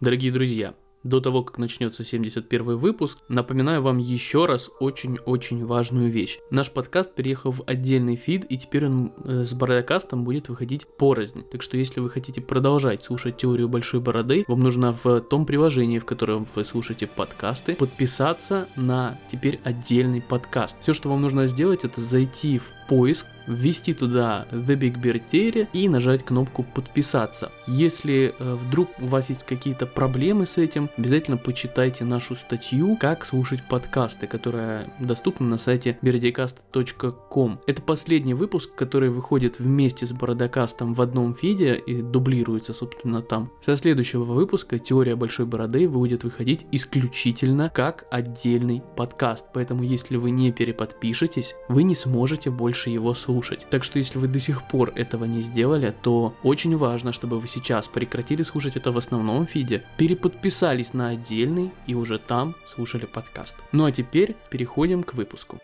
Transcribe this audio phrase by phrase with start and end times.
[0.00, 6.38] Дорогие друзья, до того, как начнется 71 выпуск, напоминаю вам еще раз очень-очень важную вещь.
[6.50, 11.44] Наш подкаст переехал в отдельный фид, и теперь он э, с Бородокастом будет выходить порознь.
[11.52, 15.98] Так что если вы хотите продолжать слушать теорию Большой Бороды, вам нужно в том приложении,
[15.98, 20.76] в котором вы слушаете подкасты, подписаться на теперь отдельный подкаст.
[20.80, 25.68] Все, что вам нужно сделать, это зайти в поиск, ввести туда The Big Bear Theory
[25.72, 27.50] и нажать кнопку подписаться.
[27.66, 33.24] Если э, вдруг у вас есть какие-то проблемы с этим, обязательно почитайте нашу статью «Как
[33.24, 37.60] слушать подкасты», которая доступна на сайте berdicast.com.
[37.66, 43.50] Это последний выпуск, который выходит вместе с Бородокастом в одном фиде и дублируется, собственно, там.
[43.64, 50.30] Со следующего выпуска «Теория большой бороды» будет выходить исключительно как отдельный подкаст, поэтому если вы
[50.30, 53.29] не переподпишетесь, вы не сможете больше его слушать.
[53.70, 57.48] Так что если вы до сих пор этого не сделали, то очень важно, чтобы вы
[57.48, 63.54] сейчас прекратили слушать это в основном фиде, переподписались на отдельный и уже там слушали подкаст.
[63.72, 65.58] Ну а теперь переходим к выпуску.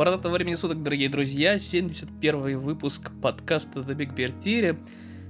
[0.00, 4.80] Бородатого времени суток, дорогие друзья, 71 выпуск подкаста The Big Bear Theory.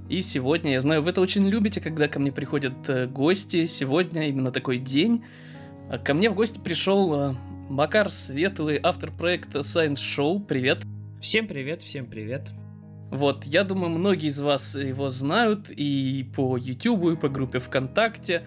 [0.08, 3.66] И сегодня, я знаю, вы это очень любите, когда ко мне приходят э, гости.
[3.66, 5.24] Сегодня именно такой день.
[5.90, 7.34] А ко мне в гости пришел э,
[7.68, 10.38] Макар Светлый, автор проекта Science Show.
[10.46, 10.84] Привет.
[11.20, 12.52] Всем привет, всем привет.
[13.10, 18.44] Вот, я думаю, многие из вас его знают и по YouTube, и по группе ВКонтакте.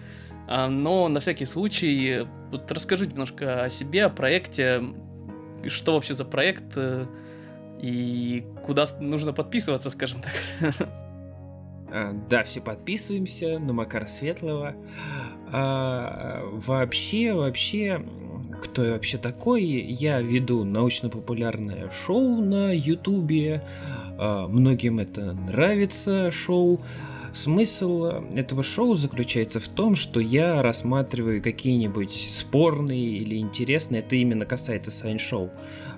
[0.48, 4.82] А, но на всякий случай, вот расскажите немножко о себе, о проекте,
[5.68, 7.06] что вообще за проект э,
[7.80, 10.88] и куда нужно подписываться, скажем так.
[11.96, 14.74] А, да, все подписываемся на Макара Светлого.
[15.52, 18.04] А, вообще, вообще,
[18.60, 19.62] кто я вообще такой?
[19.62, 23.62] Я веду научно-популярное шоу на Ютубе.
[24.18, 26.80] А, многим это нравится шоу.
[27.34, 34.46] Смысл этого шоу заключается в том, что я рассматриваю какие-нибудь спорные или интересные, это именно
[34.46, 35.50] касается сайн-шоу,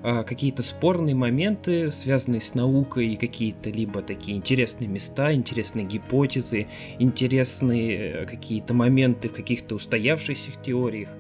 [0.03, 8.27] какие-то спорные моменты, связанные с наукой, какие-то либо такие интересные места, интересные гипотезы, интересные э,
[8.27, 11.11] какие-то моменты в каких-то устоявшихся теориях.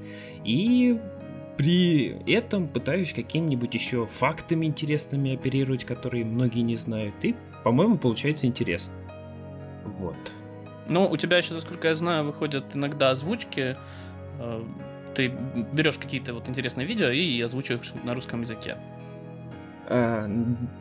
[0.47, 0.99] И
[1.59, 7.15] при этом пытаюсь какими-нибудь еще фактами интересными оперировать, которые многие не знают.
[7.23, 7.35] И,
[7.65, 8.95] по-моему, получается интересно.
[9.87, 10.17] Вот.
[10.89, 13.77] Ну, у тебя еще, насколько я знаю, выходят иногда озвучки.
[14.39, 14.65] Э,
[15.15, 15.29] ты
[15.73, 18.77] берешь какие-то вот интересные видео и озвучиваешь на русском языке.
[19.89, 20.27] А,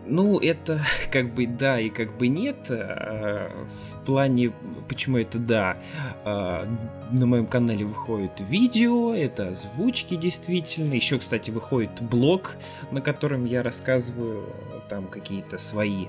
[0.06, 2.68] ну, это как бы да и как бы нет.
[2.70, 4.52] А, в плане,
[4.88, 5.78] почему это да.
[6.24, 6.68] А,
[7.12, 10.94] на моем канале выходит видео, это озвучки действительно.
[10.94, 12.56] Еще, кстати, выходит блог,
[12.92, 14.50] на котором я рассказываю
[14.90, 16.08] там какие-то свои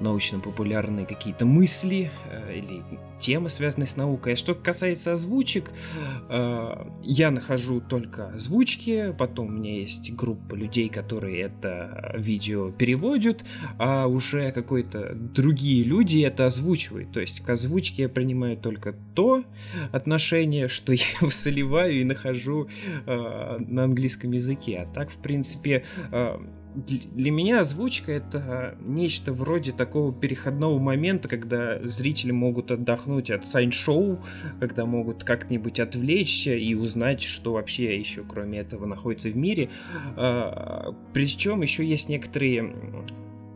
[0.00, 2.82] научно-популярные какие-то мысли э, или
[3.18, 4.34] темы, связанные с наукой.
[4.34, 5.70] А что касается озвучек,
[6.28, 13.44] э, я нахожу только озвучки, потом у меня есть группа людей, которые это видео переводят,
[13.78, 17.12] а уже какой-то другие люди это озвучивают.
[17.12, 19.44] То есть к озвучке я принимаю только то
[19.92, 21.28] отношение, что я его
[21.88, 22.68] и нахожу
[23.06, 24.86] э, на английском языке.
[24.88, 25.84] А так, в принципе,
[26.86, 34.18] для меня озвучка это нечто вроде такого переходного момента, когда зрители могут отдохнуть от сайн-шоу,
[34.60, 39.70] когда могут как-нибудь отвлечься и узнать, что вообще еще кроме этого находится в мире.
[40.16, 42.74] А, Причем еще есть некоторые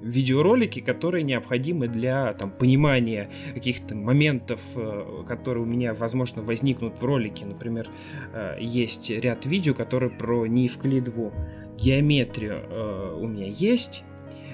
[0.03, 7.05] видеоролики, которые необходимы для там, понимания каких-то моментов, э, которые у меня, возможно, возникнут в
[7.05, 7.47] ролике.
[7.47, 7.89] Например,
[8.35, 11.33] э, есть ряд видео, которые про неевклидову
[11.77, 14.05] геометрию э, у меня есть.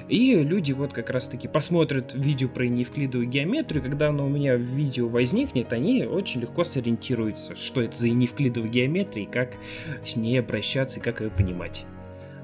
[0.09, 4.57] И люди вот как раз таки посмотрят видео про неевклидовую геометрию, когда оно у меня
[4.57, 9.59] в видео возникнет, они очень легко сориентируются, что это за неевклидовая геометрия и как
[10.05, 11.85] с ней обращаться и как ее понимать.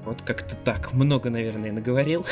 [0.03, 0.93] Вот как-то так.
[0.93, 2.25] Много, наверное, наговорил.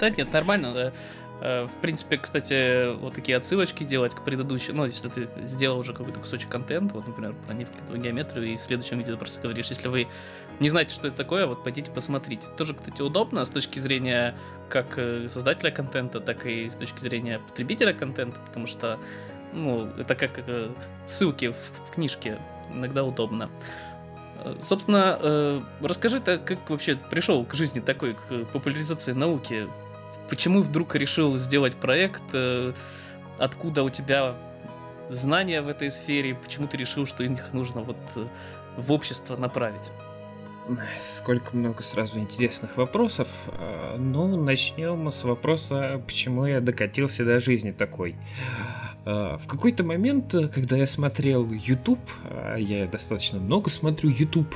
[0.00, 0.92] Да нет, нормально.
[1.40, 5.92] Э, в принципе, кстати, вот такие отсылочки делать к предыдущим, ну, если ты сделал уже
[5.92, 9.88] какой-то кусочек контента, вот, например, про неевклидовую геометрию, и в следующем видео просто говоришь, если
[9.88, 10.08] вы
[10.60, 12.48] не знаете, что это такое, вот пойдите посмотрите.
[12.56, 14.36] Тоже, кстати, удобно с точки зрения
[14.68, 18.98] как э, создателя контента, так и с точки зрения потребителя контента, потому что,
[19.54, 20.70] ну, это как э,
[21.06, 22.38] ссылки в, в книжке,
[22.70, 23.50] иногда удобно.
[24.62, 29.68] Собственно, расскажи, как вообще пришел к жизни такой, к популяризации науки?
[30.30, 32.22] Почему вдруг решил сделать проект?
[33.38, 34.36] Откуда у тебя
[35.10, 38.26] знания в этой сфере, почему ты решил, что их нужно вот э,
[38.76, 39.90] в общество направить?
[41.04, 43.28] Сколько много сразу интересных вопросов.
[43.48, 48.16] А, ну, начнем с вопроса, почему я докатился до жизни такой.
[49.04, 54.54] А, в какой-то момент, когда я смотрел YouTube, а, я достаточно много смотрю YouTube,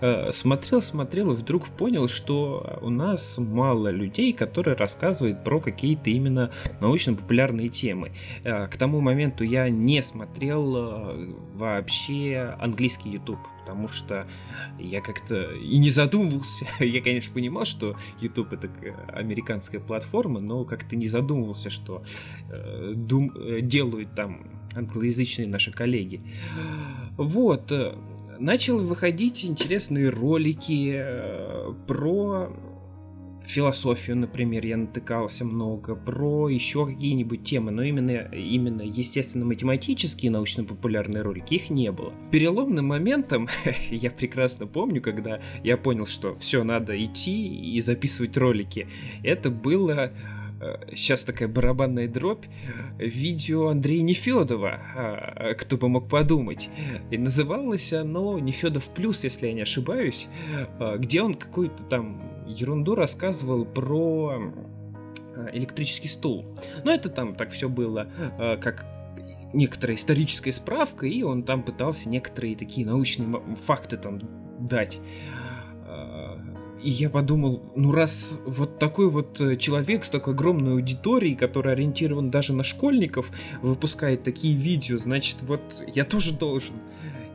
[0.00, 6.10] а, смотрел, смотрел и вдруг понял, что у нас мало людей, которые рассказывают про какие-то
[6.10, 6.50] именно
[6.80, 8.12] научно-популярные темы.
[8.42, 14.28] К тому моменту я не смотрел вообще английский YouTube потому что
[14.78, 16.66] я как-то и не задумывался.
[16.84, 18.70] я, конечно, понимал, что YouTube это
[19.08, 22.04] американская платформа, но как-то не задумывался, что
[22.48, 24.46] э, дум, э, делают там
[24.76, 26.20] англоязычные наши коллеги.
[27.16, 27.72] Вот.
[27.72, 27.96] Э,
[28.38, 32.48] начал выходить интересные ролики э, про
[33.46, 41.54] философию, например, я натыкался много, про еще какие-нибудь темы, но именно, именно естественно-математические научно-популярные ролики,
[41.54, 42.12] их не было.
[42.30, 43.48] Переломным моментом,
[43.90, 48.88] я прекрасно помню, когда я понял, что все, надо идти и записывать ролики,
[49.22, 50.12] это было
[50.94, 52.46] сейчас э, такая барабанная дробь,
[52.98, 56.68] видео Андрея Нефедова, а, кто бы мог подумать.
[57.10, 60.28] И называлось оно Нефедов плюс, если я не ошибаюсь,
[60.78, 64.52] а, где он какую-то там ерунду рассказывал про
[65.34, 66.44] э, электрический стул.
[66.84, 68.08] Но это там так все было,
[68.38, 68.86] э, как
[69.52, 74.20] некоторая историческая справка, и он там пытался некоторые такие научные факты там
[74.58, 75.00] дать.
[75.86, 76.36] Э,
[76.82, 82.30] и я подумал, ну раз вот такой вот человек с такой огромной аудиторией, который ориентирован
[82.30, 83.32] даже на школьников,
[83.62, 86.74] выпускает такие видео, значит вот я тоже должен.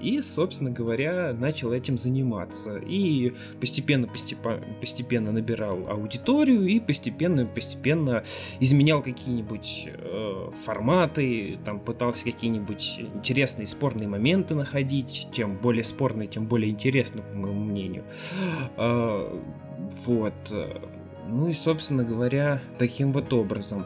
[0.01, 2.77] И, собственно говоря, начал этим заниматься.
[2.77, 8.24] И постепенно, постепенно, постепенно набирал аудиторию и постепенно-постепенно
[8.59, 15.27] изменял какие-нибудь э, форматы, там пытался какие-нибудь интересные спорные моменты находить.
[15.31, 18.03] Чем более спорные, тем более интересно, по моему мнению.
[18.77, 19.39] Э,
[20.06, 20.33] вот.
[21.31, 23.85] Ну и, собственно говоря, таким вот образом.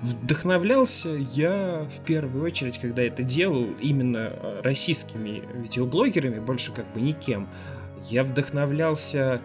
[0.00, 7.02] Вдохновлялся я в первую очередь, когда это делал, именно э, российскими видеоблогерами, больше как бы
[7.02, 7.48] никем.
[8.08, 9.42] Я вдохновлялся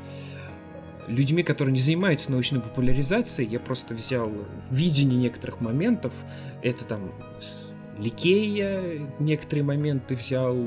[1.07, 3.49] людьми, которые не занимаются научной популяризацией.
[3.49, 4.31] Я просто взял
[4.69, 6.13] видение некоторых моментов.
[6.61, 7.11] Это там
[8.01, 10.57] Ликея некоторые моменты взял,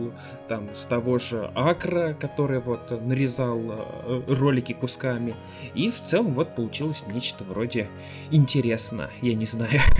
[0.48, 5.34] там, с того же Акра, который вот нарезал э, ролики кусками.
[5.74, 7.88] И в целом вот получилось нечто вроде
[8.30, 9.80] интересно, я не знаю.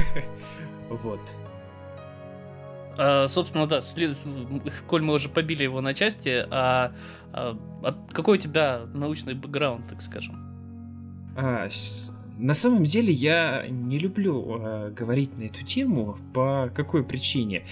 [0.91, 1.19] Вот.
[2.97, 4.17] А, собственно, да, след...
[4.87, 6.93] коль мы уже побили его на части, а,
[7.33, 10.37] а, а какой у тебя научный бэкграунд, так скажем?
[11.37, 11.69] А,
[12.45, 16.19] на самом деле я не люблю э, говорить на эту тему.
[16.35, 17.65] По какой причине?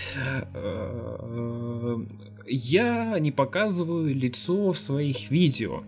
[0.54, 1.98] Э,
[2.46, 5.82] я не показываю лицо в своих видео.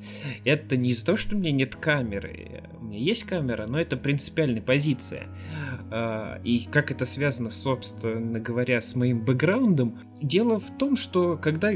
[0.45, 2.65] Это не из-за того, что у меня нет камеры.
[2.79, 5.29] У меня есть камера, но это принципиальная позиция.
[5.91, 9.99] Э, и как это связано, собственно говоря, с моим бэкграундом?
[10.21, 11.73] Дело в том, что когда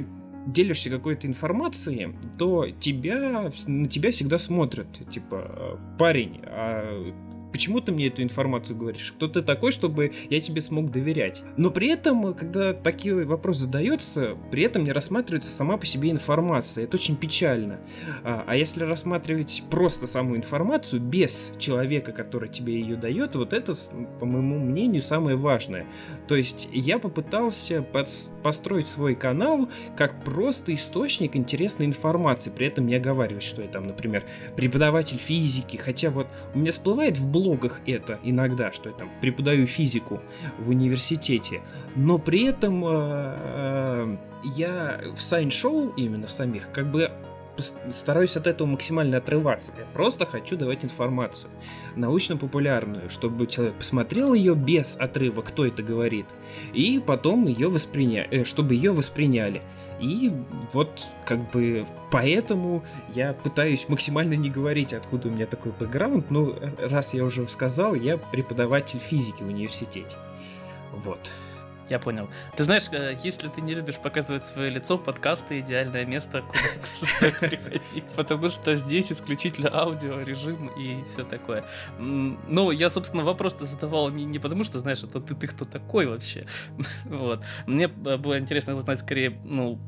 [0.49, 4.89] делишься какой-то информацией, то тебя, на тебя всегда смотрят.
[5.11, 7.13] Типа, парень, а
[7.53, 9.13] Почему ты мне эту информацию говоришь?
[9.13, 11.43] Кто ты такой, чтобы я тебе смог доверять?
[11.57, 16.85] Но при этом, когда такие вопросы задаются, при этом не рассматривается сама по себе информация.
[16.85, 17.81] Это очень печально.
[18.25, 23.75] А, а если рассматривать просто саму информацию, без человека, который тебе ее дает, вот это,
[24.21, 25.87] по моему мнению, самое важное.
[26.27, 28.09] То есть я попытался под,
[28.43, 32.51] построить свой канал как просто источник интересной информации.
[32.51, 34.25] При этом не оговаривать, что я там, например,
[34.57, 35.77] преподаватель физики.
[35.77, 40.21] Хотя вот у меня всплывает в блогах это иногда, что я там преподаю физику
[40.59, 41.63] в университете,
[41.95, 44.17] но при этом э, э,
[44.57, 47.11] я в сайн-шоу именно в самих как бы
[47.91, 49.73] стараюсь от этого максимально отрываться.
[49.79, 51.51] Я просто хочу давать информацию
[51.97, 56.27] научно-популярную, чтобы человек посмотрел ее без отрыва, кто это говорит,
[56.73, 58.27] и потом ее восприня...
[58.31, 59.63] Э, чтобы ее восприняли.
[60.01, 60.33] И
[60.73, 66.31] вот как бы поэтому я пытаюсь максимально не говорить, откуда у меня такой бэкграунд.
[66.31, 70.17] Ну, раз я уже сказал, я преподаватель физики в университете.
[70.93, 71.33] Вот.
[71.89, 72.29] Я понял.
[72.57, 78.05] Ты знаешь, э, если ты не любишь показывать свое лицо, подкасты идеальное место, куда приходить.
[78.15, 81.65] Потому что здесь исключительно аудио, режим и все такое.
[81.99, 86.45] Ну, я, собственно, вопрос-то задавал не, потому, что, знаешь, это ты, ты кто такой вообще.
[87.05, 87.43] вот.
[87.67, 89.79] Мне было интересно узнать скорее, ну,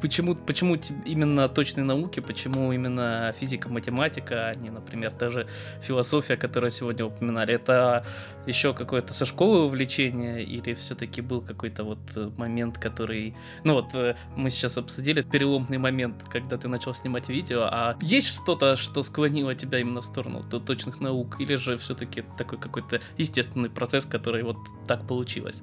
[0.00, 5.46] почему, почему именно точные науки, почему именно физика, математика, а не, например, даже
[5.82, 8.04] философия, которую сегодня упоминали, это
[8.46, 13.34] еще какое-то со школы увлечение или все-таки был какой-то вот э, момент, который...
[13.64, 18.28] Ну вот, э, мы сейчас обсудили переломный момент, когда ты начал снимать видео, а есть
[18.28, 23.70] что-то, что склонило тебя именно в сторону точных наук, или же все-таки такой какой-то естественный
[23.70, 25.62] процесс, который вот так получилось?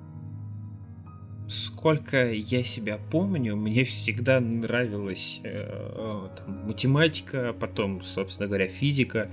[1.47, 9.29] Сколько я себя помню, мне всегда нравилась э, там, математика, потом, собственно говоря, физика.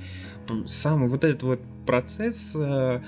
[0.66, 3.00] Сам вот этот вот процесс э,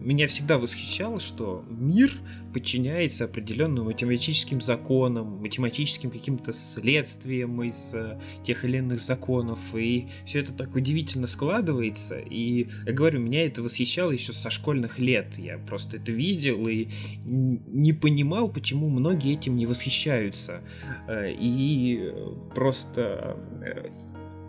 [0.00, 2.12] меня всегда восхищал, что мир
[2.52, 10.40] подчиняется определенным математическим законам, математическим каким-то следствиям из э, тех или иных законов, и все
[10.40, 15.58] это так удивительно складывается, и, я говорю, меня это восхищало еще со школьных лет, я
[15.58, 16.88] просто это видел и
[17.24, 20.62] не понимал, почему многие этим не восхищаются,
[21.08, 22.12] э, и
[22.54, 23.36] просто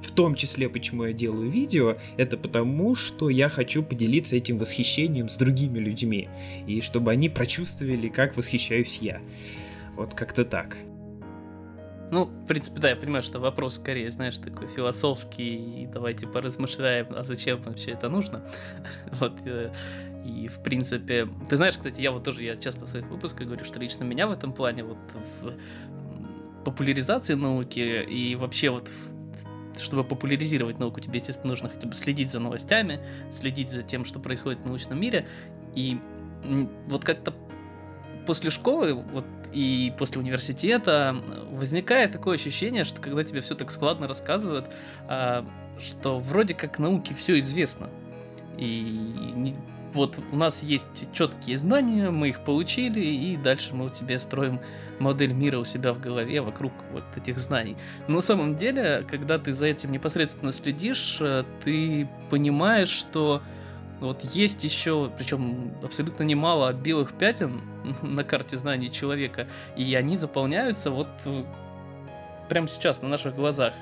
[0.02, 5.30] в том числе, почему я делаю видео, это потому, что я хочу поделиться этим восхищением
[5.30, 6.30] с другими людьми,
[6.68, 9.22] и чтобы они прочувствовали, как восхищаюсь я.
[9.96, 10.78] Вот как-то так.
[12.10, 17.08] Ну, в принципе, да, я понимаю, что вопрос скорее, знаешь, такой философский, и давайте поразмышляем,
[17.10, 18.44] а зачем вообще это нужно.
[19.20, 19.74] вот, э,
[20.26, 23.66] и, в принципе, ты знаешь, кстати, я вот тоже, я часто в своих выпусках говорю,
[23.66, 24.98] что лично меня в этом плане, вот
[25.42, 25.54] в
[26.64, 28.90] популяризации науки и вообще вот
[29.84, 33.00] чтобы популяризировать науку, тебе, естественно, нужно хотя бы следить за новостями,
[33.32, 35.28] следить за тем, что происходит в научном мире.
[35.76, 36.00] И
[36.88, 37.34] вот как-то
[38.26, 41.16] после школы вот, и после университета
[41.52, 44.70] возникает такое ощущение, что когда тебе все так складно рассказывают,
[45.08, 45.46] а,
[45.80, 47.90] что вроде как науке все известно.
[48.58, 49.56] И
[49.98, 54.62] вот у нас есть четкие знания, мы их получили, и дальше мы у тебя строим
[55.00, 57.76] модель мира у себя в голове вокруг вот этих знаний.
[58.08, 63.42] Но на самом деле, когда ты за этим непосредственно следишь, э, ты понимаешь, что
[64.00, 67.62] вот есть еще, причем абсолютно немало белых пятен
[68.02, 71.10] на карте знаний человека, и они заполняются вот
[72.50, 73.74] прямо сейчас на наших глазах.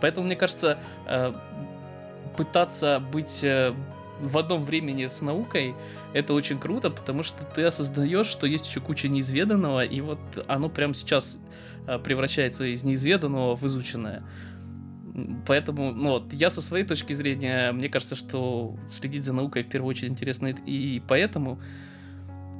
[0.00, 1.32] Поэтому, мне кажется, э,
[2.36, 3.74] пытаться быть э,
[4.20, 5.74] в одном времени с наукой,
[6.12, 10.68] это очень круто, потому что ты осознаешь, что есть еще куча неизведанного, и вот оно
[10.68, 11.38] прямо сейчас
[11.86, 14.22] а, превращается из неизведанного в изученное.
[15.46, 19.68] Поэтому, ну вот, я со своей точки зрения, мне кажется, что следить за наукой в
[19.68, 21.58] первую очередь интересно и поэтому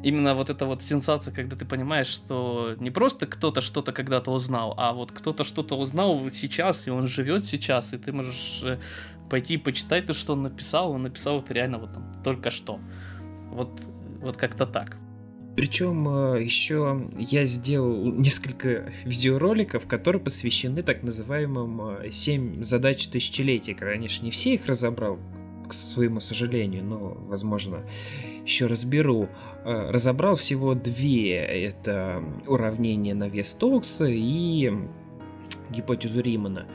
[0.06, 4.72] именно вот эта вот сенсация, когда ты понимаешь, что не просто кто-то что-то когда-то узнал,
[4.76, 8.78] а вот кто-то что-то узнал сейчас, и он живет сейчас, и ты можешь э,
[9.28, 12.78] пойти почитать то, что он написал, он написал это реально вот там только что.
[13.50, 13.80] Вот,
[14.20, 14.96] вот как-то так.
[15.56, 23.74] Причем э, еще я сделал несколько видеороликов, которые посвящены так называемым 7 э, задач тысячелетия.
[23.74, 25.18] Конечно, не все их разобрал,
[25.66, 27.84] к своему сожалению, но, возможно,
[28.44, 29.28] еще разберу.
[29.64, 31.34] Э, разобрал всего две.
[31.36, 34.72] Это уравнение на вес Токса и
[35.70, 36.66] гипотезу Римана.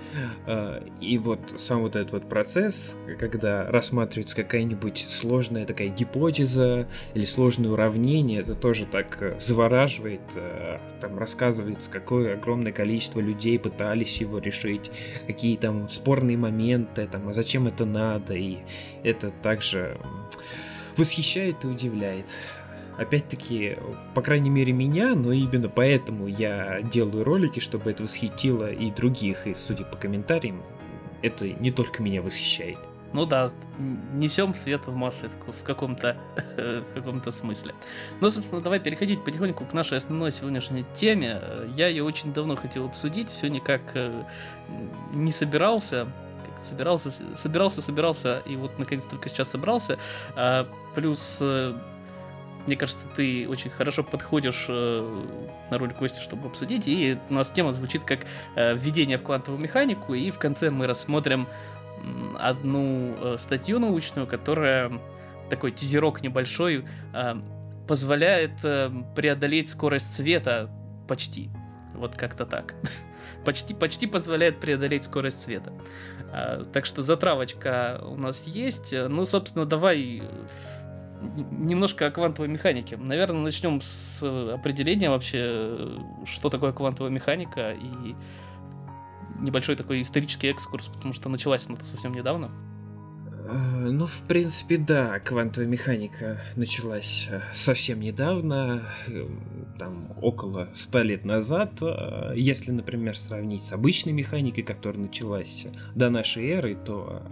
[0.46, 7.26] А, и вот сам вот этот вот процесс, когда рассматривается какая-нибудь сложная такая гипотеза или
[7.26, 10.22] сложное уравнение, это тоже так э, завораживает.
[10.36, 14.92] Э, там рассказывается, какое огромное количество людей пытались его решить,
[15.28, 18.60] какие там спорные моменты, там, а зачем это надо, и
[19.04, 19.98] это также
[20.98, 22.42] восхищает и удивляет
[22.98, 23.78] опять-таки,
[24.14, 29.48] по крайней мере, меня, но именно поэтому я делаю ролики, чтобы это восхитило и других,
[29.48, 30.64] и, судя по комментариям,
[31.22, 32.80] это не только меня восхищает.
[33.14, 33.52] Ну да,
[34.14, 36.16] несем свет в массы в, каком-то
[36.58, 37.76] в каком-то смысле.
[38.22, 41.42] Ну, собственно, давай переходить потихоньку к нашей основной сегодняшней теме.
[41.76, 44.24] Я ее очень давно хотел обсудить, все никак э,
[45.14, 46.08] не собирался.
[46.64, 49.98] Собирался, собирался, собирался, и вот наконец только сейчас собрался.
[50.36, 51.74] А, плюс э,
[52.68, 55.26] мне кажется, ты очень хорошо подходишь э,
[55.72, 56.88] на роль Кости, чтобы обсудить.
[56.88, 58.22] И у нас тема звучит как
[58.56, 60.14] э, введение в квантовую механику.
[60.14, 61.48] И в конце мы рассмотрим
[62.40, 64.92] одну э, статью научную, которая
[65.50, 66.86] такой тизерок небольшой
[67.86, 68.62] позволяет
[69.16, 70.70] преодолеть скорость света
[71.10, 71.50] почти.
[71.94, 72.76] Вот как-то так.
[73.46, 75.74] почти, почти позволяет преодолеть скорость света.
[76.72, 78.94] Так что затравочка у нас есть.
[78.94, 80.24] Ну, собственно, давай
[81.52, 82.98] немножко о квантовой механике.
[82.98, 88.16] Наверное, начнем с определения вообще, что такое квантовая механика и
[89.40, 92.52] небольшой такой исторический экскурс, потому что началась она совсем недавно.
[93.46, 99.28] Э, ну, в принципе, да, квантовая механика началась э, совсем недавно, э,
[99.80, 101.82] там, около ста лет назад.
[102.36, 107.24] Если, например, сравнить с обычной механикой, которая началась до нашей эры, то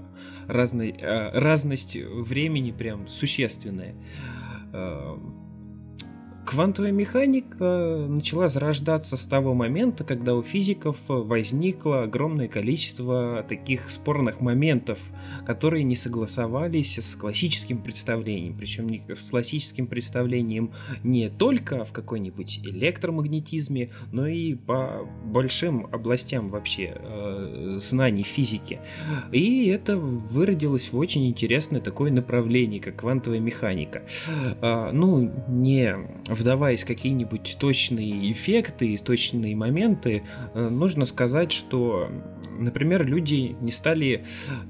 [0.48, 3.96] разной, разность времени прям существенная.
[6.50, 14.41] Квантовая механика начала зарождаться с того момента, когда у физиков возникло огромное количество таких спорных
[14.41, 14.98] моментов,
[15.46, 18.58] которые не согласовались с классическим представлением.
[18.58, 20.72] Причем с классическим представлением
[21.03, 28.79] не только в какой-нибудь электромагнетизме, но и по большим областям вообще э, знаний физики.
[29.32, 34.01] И это выродилось в очень интересное такое направление, как квантовая механика.
[34.63, 35.96] Э, ну, не
[36.39, 42.10] вдаваясь в какие-нибудь точные эффекты и точные моменты, э, нужно сказать, что,
[42.58, 44.24] например, люди не стали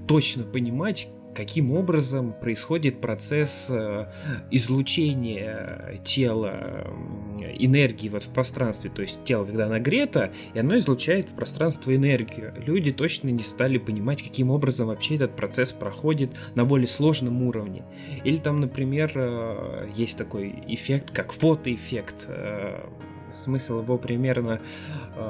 [0.08, 4.08] точно понимать, каким образом происходит процесс э,
[4.52, 6.88] излучения тела
[7.58, 8.92] энергии вот в пространстве.
[8.94, 12.54] То есть тело, когда нагрето, и оно излучает в пространство энергию.
[12.58, 17.84] Люди точно не стали понимать, каким образом вообще этот процесс проходит на более сложном уровне.
[18.24, 22.86] Или там, например, э, есть такой эффект, как фотоэффект э,
[23.32, 24.60] смысл его примерно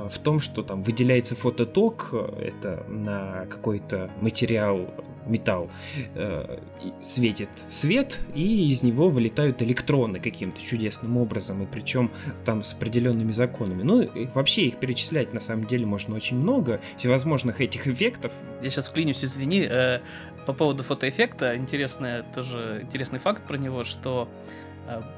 [0.10, 4.89] в том, что там выделяется фототок, это на какой-то материал
[5.29, 5.69] металл,
[6.15, 6.59] э,
[7.01, 12.12] светит свет, и из него вылетают электроны каким-то чудесным образом, и причем
[12.45, 13.83] там с определенными законами.
[13.83, 18.31] Ну, и вообще их перечислять на самом деле можно очень много всевозможных этих эффектов.
[18.62, 20.00] Я сейчас вклинюсь, извини, э,
[20.45, 24.27] по поводу фотоэффекта, интересный тоже интересный факт про него, что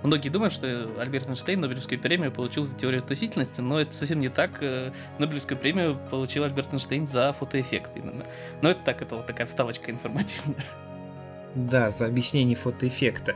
[0.03, 4.29] многие думают, что Альберт Эйнштейн Нобелевскую премию получил за теорию относительности, но это совсем не
[4.29, 4.61] так.
[4.61, 8.25] Э, Нобелевскую премию получил Альберт Эйнштейн за фотоэффект именно.
[8.61, 10.63] Но это так, это вот такая вставочка информативная.
[11.55, 13.35] Да, за объяснение фотоэффекта.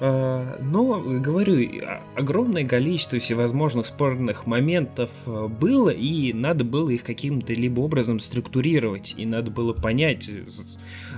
[0.00, 1.82] А, но, говорю,
[2.14, 9.14] огромное количество всевозможных спорных моментов э, было, и надо было их каким-то либо образом структурировать,
[9.16, 10.28] и надо было понять,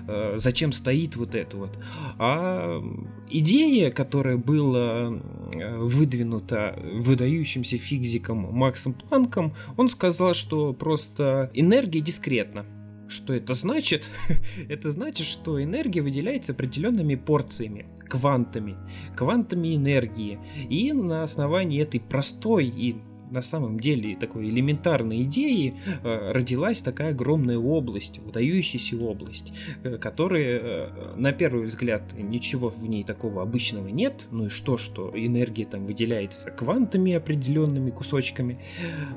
[0.07, 1.79] э, зачем стоит вот это вот.
[2.19, 2.81] А
[3.29, 5.13] идея, которая была
[5.53, 12.67] э, выдвинута выдающимся физиком Максом Планком, он сказал, что просто энергия дискретна.
[13.09, 14.11] Что это значит?
[14.69, 18.77] это значит, что энергия выделяется определенными порциями, квантами,
[19.17, 20.39] квантами энергии.
[20.69, 22.97] И на основании этой простой и
[23.31, 30.61] на самом деле такой элементарной идеи э, родилась такая огромная область, выдающаяся область, э, которая,
[30.63, 35.67] э, на первый взгляд, ничего в ней такого обычного нет, ну и что, что энергия
[35.67, 38.59] там выделяется квантами определенными кусочками,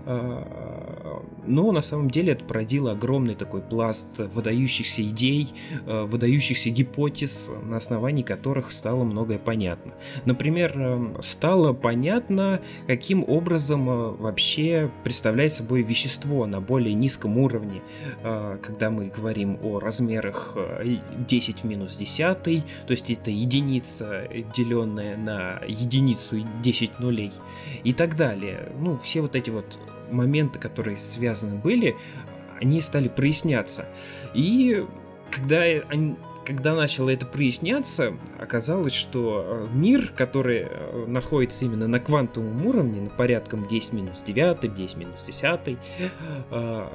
[0.06, 5.50] но на самом деле это породило огромный такой пласт выдающихся идей,
[5.86, 9.94] выдающихся гипотез, на основании которых стало многое понятно.
[10.26, 17.82] Например, стало понятно, каким образом вообще представляет собой вещество на более низком уровне,
[18.24, 20.58] а, когда мы говорим о размерах
[21.28, 22.52] 10 э, в минус 10, то
[22.88, 27.32] есть это единица, деленная на единицу и 10 нулей
[27.84, 28.72] и так далее.
[28.80, 29.80] Ну, все вот эти вот
[30.12, 31.96] моменты, которые связаны были,
[32.60, 33.88] они стали проясняться.
[34.34, 34.86] И
[35.32, 36.16] когда они,
[36.50, 43.02] когда начало это проясняться, оказалось, что э, мир, который э, находится именно на квантовом уровне,
[43.02, 45.78] на порядком 10 минус 9, 10 минус 10,
[46.50, 46.88] э,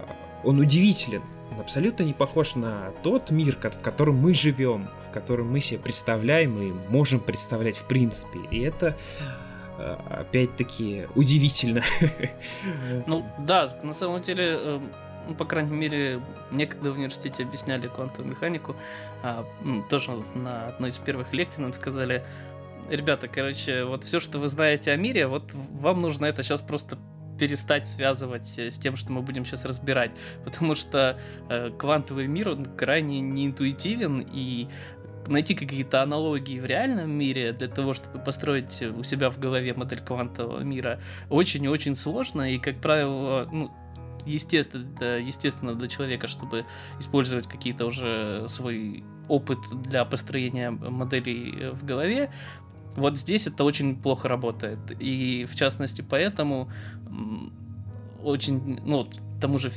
[0.42, 1.22] он удивителен.
[1.52, 5.78] Он абсолютно не похож на тот мир, в котором мы живем, в котором мы себе
[5.78, 8.40] представляем и можем представлять в принципе.
[8.50, 8.96] И это
[9.78, 11.82] опять-таки удивительно.
[13.06, 14.92] Ну да, на самом деле эм,
[15.28, 18.76] ну, по крайней мере, мне когда в университете объясняли квантовую механику,
[19.22, 22.24] а, ну, тоже на одной из первых лекций нам сказали,
[22.88, 26.98] ребята, короче, вот все, что вы знаете о мире, вот вам нужно это сейчас просто
[27.38, 30.12] перестать связывать э, с тем, что мы будем сейчас разбирать,
[30.44, 34.68] потому что э, квантовый мир, он крайне неинтуитивен, и
[35.26, 40.00] найти какие-то аналогии в реальном мире для того, чтобы построить у себя в голове модель
[40.00, 43.70] квантового мира, очень и очень сложно, и, как правило, ну,
[44.26, 46.64] естественно, естественно для человека, чтобы
[46.98, 52.30] использовать какие-то уже свой опыт для построения моделей в голове,
[52.96, 54.78] вот здесь это очень плохо работает.
[55.00, 56.70] И в частности поэтому
[58.22, 59.06] очень, ну,
[59.40, 59.70] тому же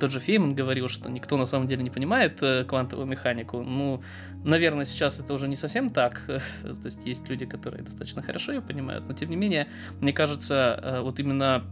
[0.00, 3.62] тот же Фейман говорил, что никто на самом деле не понимает э, квантовую механику.
[3.62, 4.02] Ну,
[4.42, 6.22] наверное, сейчас это уже не совсем так.
[6.62, 9.66] То есть есть люди, которые достаточно хорошо ее понимают, но тем не менее,
[10.00, 11.62] мне кажется, э, вот именно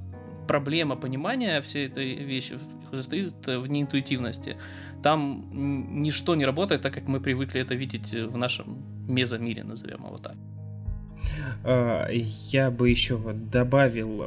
[0.49, 2.59] проблема понимания всей этой вещи
[2.91, 4.57] состоит в неинтуитивности.
[5.03, 10.19] Там ничто не работает так, как мы привыкли это видеть в нашем мезомире, назовем его
[10.19, 10.35] так.
[11.65, 14.27] А, я бы еще добавил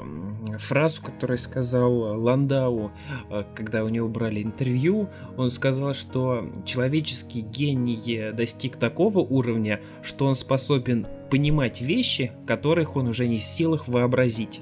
[0.58, 2.92] фразу, которую сказал Ландау,
[3.30, 5.10] а, когда у него брали интервью.
[5.38, 13.08] Он сказал, что человеческий гений достиг такого уровня, что он способен понимать вещи, которых он
[13.08, 14.62] уже не в силах вообразить.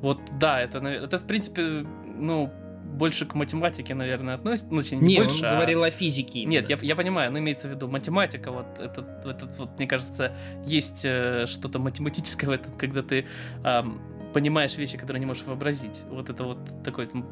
[0.00, 2.50] Вот да, это, это в принципе, ну,
[2.90, 4.72] больше к математике, наверное, относится.
[4.72, 5.54] Ну, не, не больше, он а...
[5.54, 6.40] говорил о физике.
[6.40, 6.52] Именно.
[6.52, 8.50] Нет, я, я понимаю, но имеется в виду математика.
[8.50, 10.34] Вот этот, этот вот, мне кажется,
[10.64, 13.26] есть э, что-то математическое в этом, когда ты
[13.64, 13.82] э,
[14.32, 16.02] понимаешь вещи, которые не можешь вообразить.
[16.08, 17.22] Вот это вот такой там,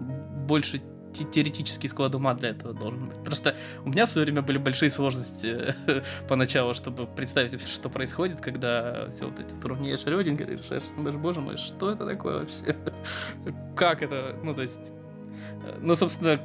[0.47, 0.81] больше
[1.13, 3.19] теоретический склад ума для этого должен быть.
[3.25, 5.75] Просто у меня в свое время были большие сложности
[6.29, 11.91] поначалу, чтобы представить, что происходит, когда все вот эти уравнения Шрёдингера решаешь, боже мой, что
[11.91, 12.77] это такое вообще?
[13.77, 14.37] как это?
[14.43, 14.93] Ну, то есть
[15.81, 16.41] ну, собственно,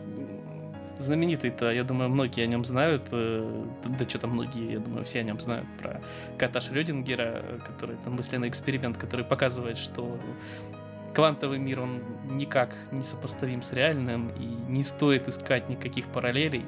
[0.98, 3.08] знаменитый-то, я думаю, многие о нем знают.
[3.12, 6.02] Э, да что там многие, я думаю, все о нем знают про
[6.38, 10.20] кота Шрёдингера, который там мысленный эксперимент, который показывает, что
[11.14, 16.66] квантовый мир, он никак не сопоставим с реальным, и не стоит искать никаких параллелей.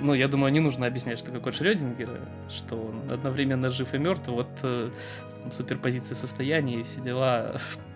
[0.00, 4.28] Ну, я думаю, не нужно объяснять, что какой Шрёдингер, что он одновременно жив и мертв,
[4.28, 4.90] вот э,
[5.50, 7.56] суперпозиция состояния и все дела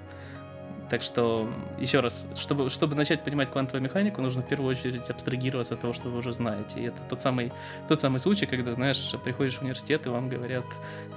[0.93, 1.49] так что,
[1.79, 5.95] еще раз, чтобы, чтобы начать понимать квантовую механику, нужно в первую очередь абстрагироваться от того,
[5.95, 6.81] что вы уже знаете.
[6.81, 7.51] И это тот самый,
[7.89, 10.67] тот самый случай, когда, знаешь, приходишь в университет, и вам говорят,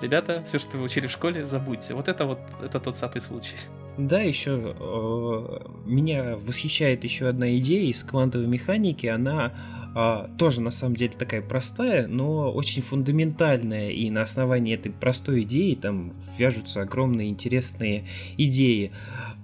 [0.01, 1.93] ребята, все, что вы учили в школе, забудьте.
[1.93, 3.58] Вот это вот, это тот самый случай.
[3.97, 9.08] Да, еще э, меня восхищает еще одна идея из квантовой механики.
[9.08, 9.53] Она
[9.97, 15.43] а, тоже на самом деле такая простая, но очень фундаментальная, и на основании этой простой
[15.43, 18.05] идеи там вяжутся огромные интересные
[18.38, 18.91] идеи.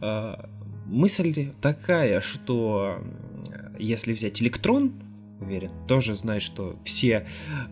[0.01, 0.49] А,
[0.87, 2.97] мысль такая, что
[3.79, 4.91] если взять электрон,
[5.39, 7.25] уверен, тоже знает, что все,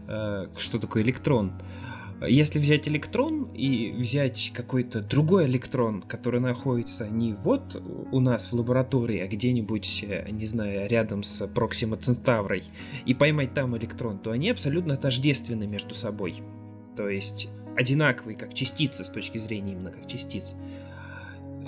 [0.07, 1.51] а, что такое электрон.
[2.27, 8.55] Если взять электрон и взять какой-то другой электрон, который находится не вот у нас в
[8.55, 12.63] лаборатории, а где-нибудь, э, не знаю, рядом с Проксима Центаврой,
[13.05, 16.41] и поймать там электрон, то они абсолютно тождественны между собой.
[16.97, 20.55] То есть одинаковые как частицы с точки зрения именно как частиц.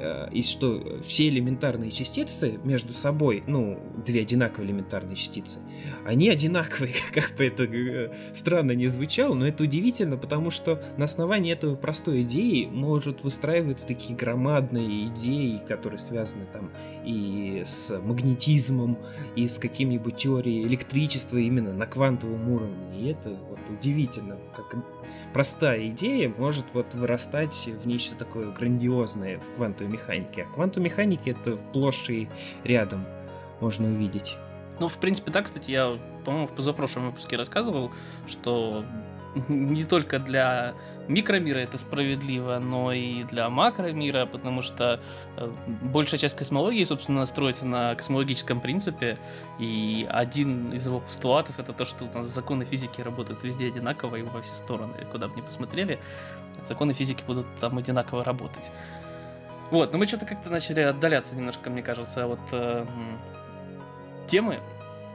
[0.02, 5.60] Э, и что все элементарные частицы между собой, ну, две одинаковые элементарные частицы,
[6.06, 11.06] они одинаковые, как бы это э, странно не звучало, но это удивительно, потому что на
[11.06, 16.72] основании этого простой идеи может выстраиваться такие громадные идеи, которые связаны там
[17.06, 18.98] и с магнетизмом,
[19.36, 23.00] и с каким-нибудь теорией электричества именно на квантовом уровне.
[23.00, 24.74] И это вот удивительно, как
[25.34, 30.48] простая идея может вот вырастать в нечто такое грандиозное в квантовой механике.
[30.50, 32.30] А квантовой механике это вплошь и
[32.64, 33.06] рядом
[33.60, 34.38] можно увидеть.
[34.80, 37.92] Ну, в принципе, так, кстати, я, по-моему, в позапрошлом выпуске рассказывал,
[38.28, 38.84] что
[39.48, 40.74] не только для
[41.08, 45.02] микромира это справедливо, но и для макромира, потому что
[45.38, 49.18] э, большая часть космологии, собственно, строится на космологическом принципе,
[49.60, 54.18] и один из его постулатов это то, что у нас законы физики работают везде одинаково
[54.18, 56.00] и во все стороны, куда бы ни посмотрели,
[56.64, 58.72] законы физики будут там одинаково работать.
[59.70, 62.86] Вот, но мы что-то как-то начали отдаляться немножко, мне кажется, э,
[64.26, 64.60] темы.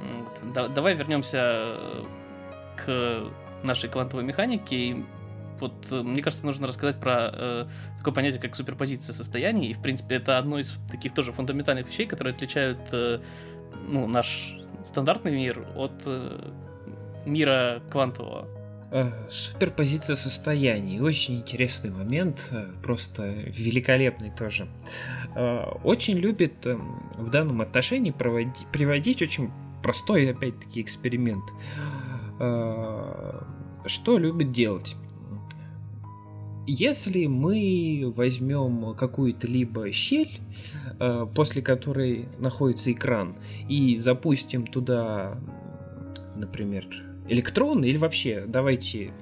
[0.00, 2.04] Вот, да, давай вернемся э,
[2.76, 3.30] к
[3.66, 4.74] нашей квантовой механики.
[4.74, 5.04] И
[5.60, 7.66] вот э, мне кажется, нужно рассказать про э,
[7.98, 9.68] такое понятие, как суперпозиция состояний.
[9.68, 13.20] И, в принципе, это одно из таких тоже фундаментальных вещей, которые отличают э,
[13.88, 16.50] ну, наш стандартный мир от э,
[17.26, 18.48] мира квантового.
[18.90, 21.00] Э, суперпозиция состояний.
[21.00, 24.68] Очень интересный момент, э, просто великолепный тоже.
[25.84, 29.50] Очень любит в данном отношении проводить, приводить очень
[29.82, 31.44] простой, опять-таки, эксперимент.
[33.86, 34.96] Что любит делать?
[36.66, 40.40] Если мы возьмем какую-то либо щель,
[40.98, 43.36] э, после которой находится экран,
[43.68, 45.38] и запустим туда,
[46.34, 46.86] например,
[47.28, 49.12] электрон, или вообще давайте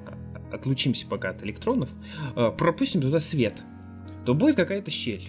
[0.51, 1.91] отлучимся пока от электронов,
[2.35, 3.63] э, пропустим туда свет,
[4.25, 5.29] то будет какая-то щель.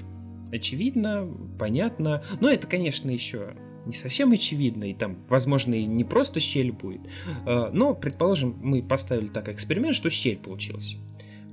[0.53, 1.27] Очевидно,
[1.59, 2.23] понятно.
[2.39, 7.01] Но это, конечно, еще не совсем очевидно, и там, возможно, и не просто щель будет.
[7.45, 10.97] Э, но, предположим, мы поставили так эксперимент, что щель получился.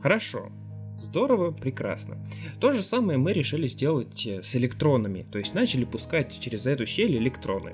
[0.02, 0.50] Хорошо.
[0.98, 2.16] Здорово, прекрасно.
[2.60, 6.86] То же самое мы решили сделать э, с электронами, то есть начали пускать через эту
[6.86, 7.72] щель электроны.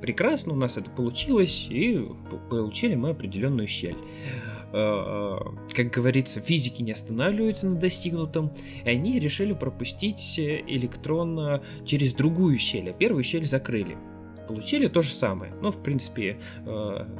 [0.00, 2.00] Прекрасно, у нас это получилось, и
[2.50, 3.96] получили мы определенную щель.
[4.70, 8.52] Как говорится, физики не останавливаются на достигнутом,
[8.84, 13.96] и они решили пропустить электрон через другую щель, а первую щель закрыли.
[14.46, 15.52] Получили то же самое.
[15.60, 16.38] Ну, в принципе,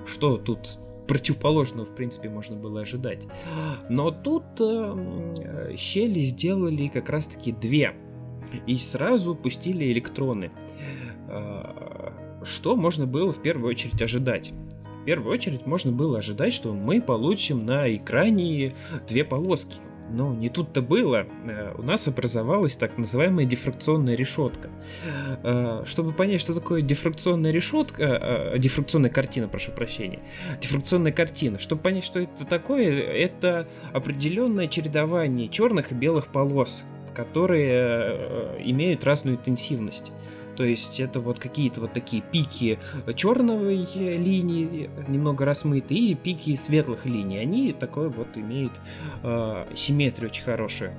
[0.06, 3.26] что тут противоположного, в принципе, можно было ожидать.
[3.88, 7.94] Но тут э, щели сделали как раз-таки две.
[8.66, 10.52] И сразу пустили электроны.
[11.28, 12.12] Э,
[12.44, 14.52] что можно было в первую очередь ожидать?
[15.08, 18.74] Первую очередь можно было ожидать, что мы получим на экране
[19.08, 19.76] две полоски.
[20.14, 21.26] Но не тут-то было.
[21.46, 24.68] Э, у нас образовалась так называемая дифракционная решетка.
[25.42, 30.20] Э, чтобы понять, что такое дифракционная решетка, э, дифракционная картина, прошу прощения,
[30.60, 38.60] дифракционная картина, чтобы понять, что это такое, это определенное чередование черных и белых полос, которые
[38.62, 40.12] имеют разную интенсивность.
[40.58, 42.80] То есть это вот какие-то вот такие пики
[43.14, 47.38] черной линии, немного размытые, и пики светлых линий.
[47.38, 48.72] Они такой вот имеют
[49.22, 50.92] э, симметрию очень хорошую.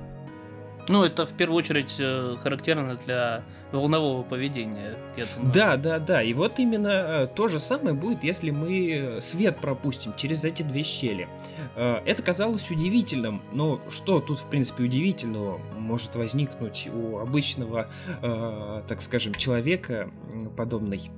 [0.90, 4.96] Ну, это в первую очередь э, характерно для волнового поведения.
[5.40, 6.20] Да, да, да.
[6.20, 10.82] И вот именно э, то же самое будет, если мы свет пропустим через эти две
[10.82, 11.28] щели.
[11.76, 17.88] Э, это казалось удивительным, но что тут, в принципе, удивительного может возникнуть у обычного,
[18.20, 20.10] так скажем, человека
[20.56, 21.10] подобной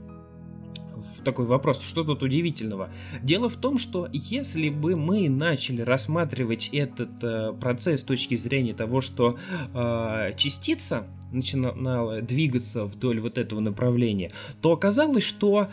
[1.25, 2.91] такой вопрос, что тут удивительного?
[3.23, 8.75] Дело в том, что если бы мы начали рассматривать этот э, процесс с точки зрения
[8.75, 9.35] того, что
[9.75, 15.69] э, частица начинала двигаться вдоль вот этого направления, то оказалось, что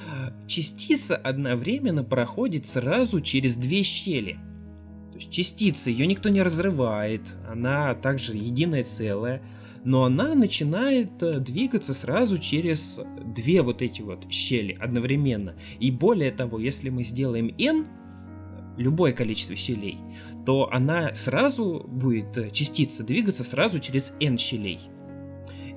[0.48, 4.40] частица одновременно проходит сразу через две щели.
[5.12, 9.42] То есть частица, ее никто не разрывает, она также единое целое
[9.84, 15.56] но она начинает э, двигаться сразу через две вот эти вот щели одновременно.
[15.80, 17.86] И более того, если мы сделаем n,
[18.78, 19.98] любое количество щелей,
[20.46, 24.80] то она сразу будет, э, частица двигаться сразу через n щелей.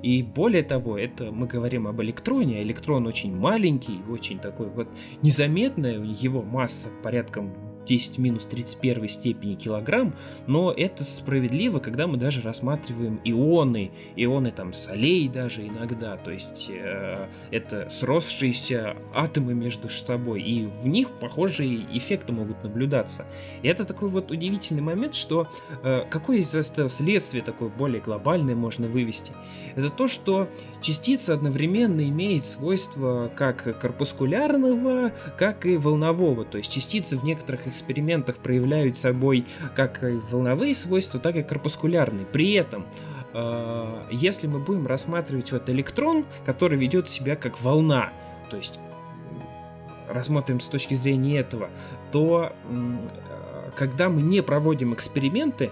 [0.01, 4.89] И более того, это мы говорим об электроне, а электрон очень маленький, очень такой вот
[5.21, 7.53] незаметный, его масса порядком
[7.85, 10.15] 10 в минус 31 степени килограмм,
[10.47, 16.69] но это справедливо, когда мы даже рассматриваем ионы, ионы там солей даже иногда, то есть
[16.69, 23.25] э, это сросшиеся атомы между собой, и в них похожие эффекты могут наблюдаться.
[23.61, 25.47] И это такой вот удивительный момент, что
[25.83, 29.31] э, какое из этого следствие такое более глобальное можно вывести?
[29.75, 30.47] Это то, что
[30.81, 38.37] частица одновременно имеет свойства как корпускулярного, как и волнового, то есть частицы в некоторых экспериментах
[38.37, 39.99] проявляют собой как
[40.31, 42.25] волновые свойства, так и корпускулярные.
[42.25, 42.85] При этом
[43.33, 48.13] э, если мы будем рассматривать вот электрон, который ведет себя как волна,
[48.49, 48.79] то есть
[50.07, 51.69] рассмотрим с точки зрения этого,
[52.11, 55.71] то э, когда мы не проводим эксперименты,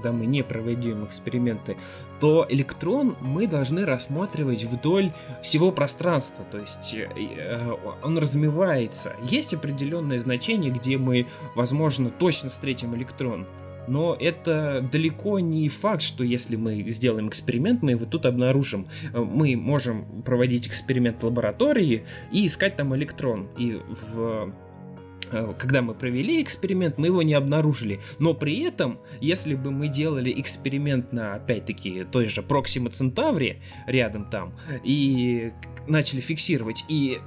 [0.00, 1.76] когда мы не проводим эксперименты,
[2.20, 9.14] то электрон мы должны рассматривать вдоль всего пространства, то есть э, э, он размывается.
[9.22, 13.46] Есть определенное значение, где мы, возможно, точно встретим электрон,
[13.88, 18.86] но это далеко не факт, что если мы сделаем эксперимент, мы его тут обнаружим.
[19.12, 23.48] Э, мы можем проводить эксперимент в лаборатории и искать там электрон.
[23.58, 24.54] И в
[25.58, 28.00] когда мы провели эксперимент, мы его не обнаружили.
[28.18, 34.28] Но при этом, если бы мы делали эксперимент на, опять-таки, той же Proxima Centauri рядом
[34.28, 34.52] там,
[34.84, 35.52] и
[35.86, 37.18] начали фиксировать, и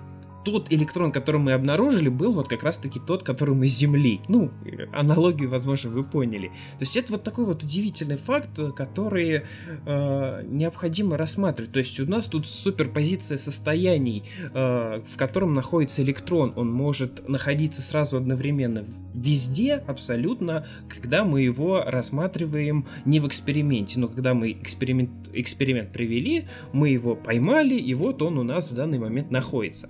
[0.44, 4.22] тот электрон, который мы обнаружили, был вот как раз-таки тот, который мы Земли.
[4.28, 4.52] Ну,
[4.92, 6.48] аналогию, возможно, вы поняли.
[6.48, 9.44] То есть это вот такой вот удивительный факт, который
[9.86, 11.72] э, необходимо рассматривать.
[11.72, 16.54] То есть у нас тут суперпозиция состояний, э, в котором находится электрон.
[16.56, 24.08] Он может находиться сразу одновременно везде, абсолютно, когда мы его рассматриваем не в эксперименте, но
[24.08, 29.00] когда мы эксперимент, эксперимент провели, мы его поймали, и вот он у нас в данный
[29.00, 29.90] момент находится.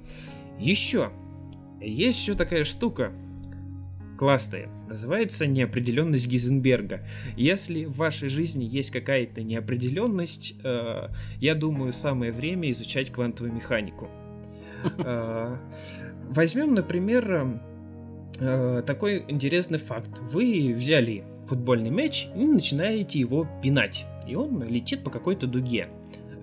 [0.63, 1.12] Еще.
[1.82, 3.12] Есть еще такая штука
[4.17, 4.69] классная.
[4.88, 7.02] Называется неопределенность Гизенберга.
[7.36, 11.10] Если в вашей жизни есть какая-то неопределенность, э,
[11.41, 14.10] я думаю, самое время изучать квантовую механику.
[14.97, 15.58] Э,
[16.30, 17.60] возьмем, например,
[18.39, 20.19] э, такой интересный факт.
[20.19, 24.06] Вы взяли футбольный мяч и начинаете его пинать.
[24.28, 25.88] И он летит по какой-то дуге.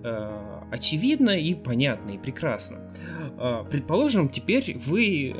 [0.03, 2.79] Э, очевидно и понятно, и прекрасно.
[3.37, 5.35] А, предположим, теперь вы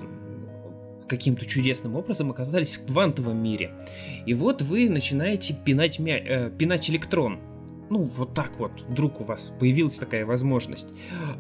[1.07, 3.71] каким-то чудесным образом оказались в квантовом мире.
[4.25, 6.17] И вот вы начинаете пинать, мя...
[6.17, 7.39] э, пинать электрон.
[7.89, 10.87] Ну, вот так вот, вдруг у вас появилась такая возможность.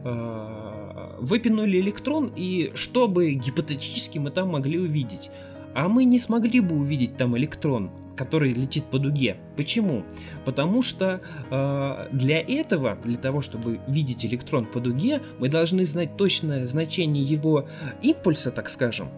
[0.03, 5.29] Э, вы пинули электрон, и что бы гипотетически мы там могли увидеть?
[5.73, 9.37] а мы не смогли бы увидеть там электрон, который летит по дуге.
[9.55, 10.03] Почему?
[10.45, 16.17] Потому что э, для этого, для того, чтобы видеть электрон по дуге, мы должны знать
[16.17, 17.67] точное значение его
[18.01, 19.09] импульса, так скажем,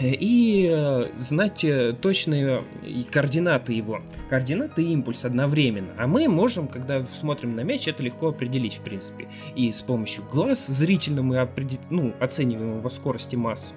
[0.00, 2.64] и э, знать э, точные
[3.10, 4.00] координаты его.
[4.28, 5.92] Координаты и импульс одновременно.
[5.96, 9.28] А мы можем, когда смотрим на мяч, это легко определить, в принципе.
[9.54, 11.78] И с помощью глаз зрительно мы определ...
[11.90, 13.74] ну, оцениваем его скорость и массу.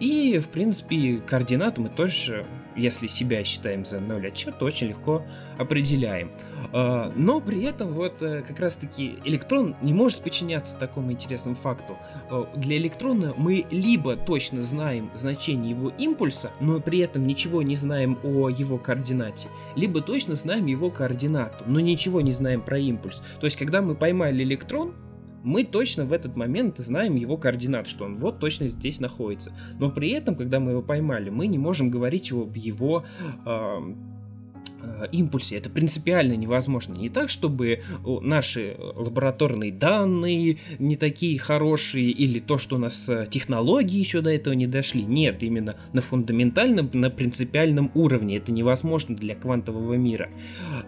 [0.00, 5.24] И, в принципе, координаты мы тоже, если себя считаем за 0 отчет, очень легко
[5.58, 6.30] определяем.
[6.72, 11.96] А, но при этом вот э, как раз-таки электрон не может подчиняться такому интересному факту.
[12.30, 17.74] А, для электрона мы либо точно знаем значение его импульса, но при этом ничего не
[17.74, 23.22] знаем о его координате, либо точно знаем его координату, но ничего не знаем про импульс.
[23.40, 24.94] То есть, когда мы поймали электрон,
[25.48, 29.50] мы точно в этот момент знаем его координат, что он вот точно здесь находится.
[29.78, 33.04] Но при этом, когда мы его поймали, мы не можем говорить об его
[33.46, 33.94] э,
[35.12, 35.56] импульсе.
[35.56, 36.94] Это принципиально невозможно.
[36.94, 43.26] Не так, чтобы наши лабораторные данные не такие хорошие, или то, что у нас э,
[43.30, 45.02] технологии еще до этого не дошли.
[45.02, 48.36] Нет, именно на фундаментальном, на принципиальном уровне.
[48.36, 50.30] Это невозможно для квантового мира.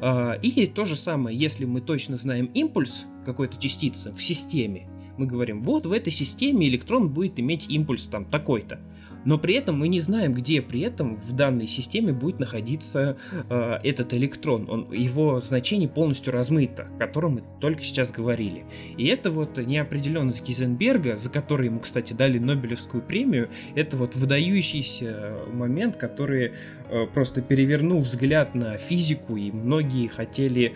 [0.00, 5.26] А, и то же самое, если мы точно знаем импульс какой-то частицы в системе, мы
[5.26, 8.80] говорим, вот в этой системе электрон будет иметь импульс там такой-то
[9.24, 13.16] но при этом мы не знаем, где при этом в данной системе будет находиться
[13.48, 14.66] э, этот электрон.
[14.68, 18.64] Он, его значение полностью размыто, о котором мы только сейчас говорили.
[18.96, 25.36] И это вот неопределенность Гизенберга, за который ему, кстати, дали Нобелевскую премию, это вот выдающийся
[25.52, 26.52] момент, который
[26.88, 30.74] э, просто перевернул взгляд на физику, и многие хотели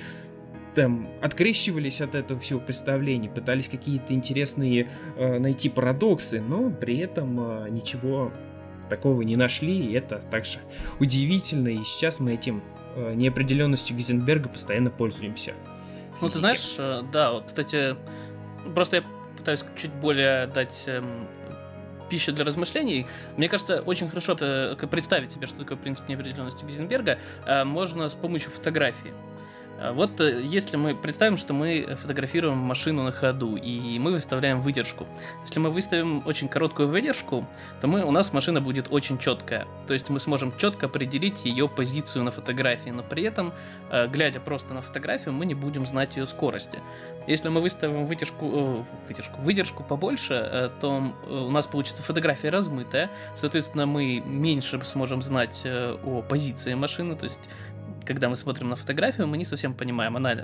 [0.74, 7.64] там открещивались от этого всего представления, пытались какие-то интересные э, найти парадоксы, но при этом
[7.64, 8.32] э, ничего
[8.88, 10.58] такого не нашли, и это также
[11.00, 12.62] удивительно, и сейчас мы этим
[12.94, 15.54] э, неопределенностью Гизенберга постоянно пользуемся.
[16.20, 17.96] Ну, ты знаешь, э, да, вот, кстати,
[18.74, 19.04] просто я
[19.36, 21.28] пытаюсь чуть более дать эм,
[22.08, 23.06] пищу для размышлений.
[23.36, 28.14] Мне кажется, очень хорошо это, представить себе, что такое принцип неопределенности Гизенберга, э, можно с
[28.14, 29.12] помощью фотографии.
[29.80, 34.60] А вот э, если мы представим, что мы фотографируем машину на ходу, и мы выставляем
[34.60, 35.06] выдержку.
[35.42, 37.46] Если мы выставим очень короткую выдержку,
[37.80, 39.66] то мы, у нас машина будет очень четкая.
[39.86, 43.52] То есть мы сможем четко определить ее позицию на фотографии, но при этом,
[43.90, 46.78] э, глядя просто на фотографию, мы не будем знать ее скорости.
[47.26, 53.86] Если мы выставим вытяжку, э, вытяжку, выдержку побольше, то у нас получится фотография размытая, соответственно,
[53.86, 57.40] мы меньше сможем знать о позиции машины, то есть
[58.06, 60.34] когда мы смотрим на фотографию, мы не совсем понимаем, она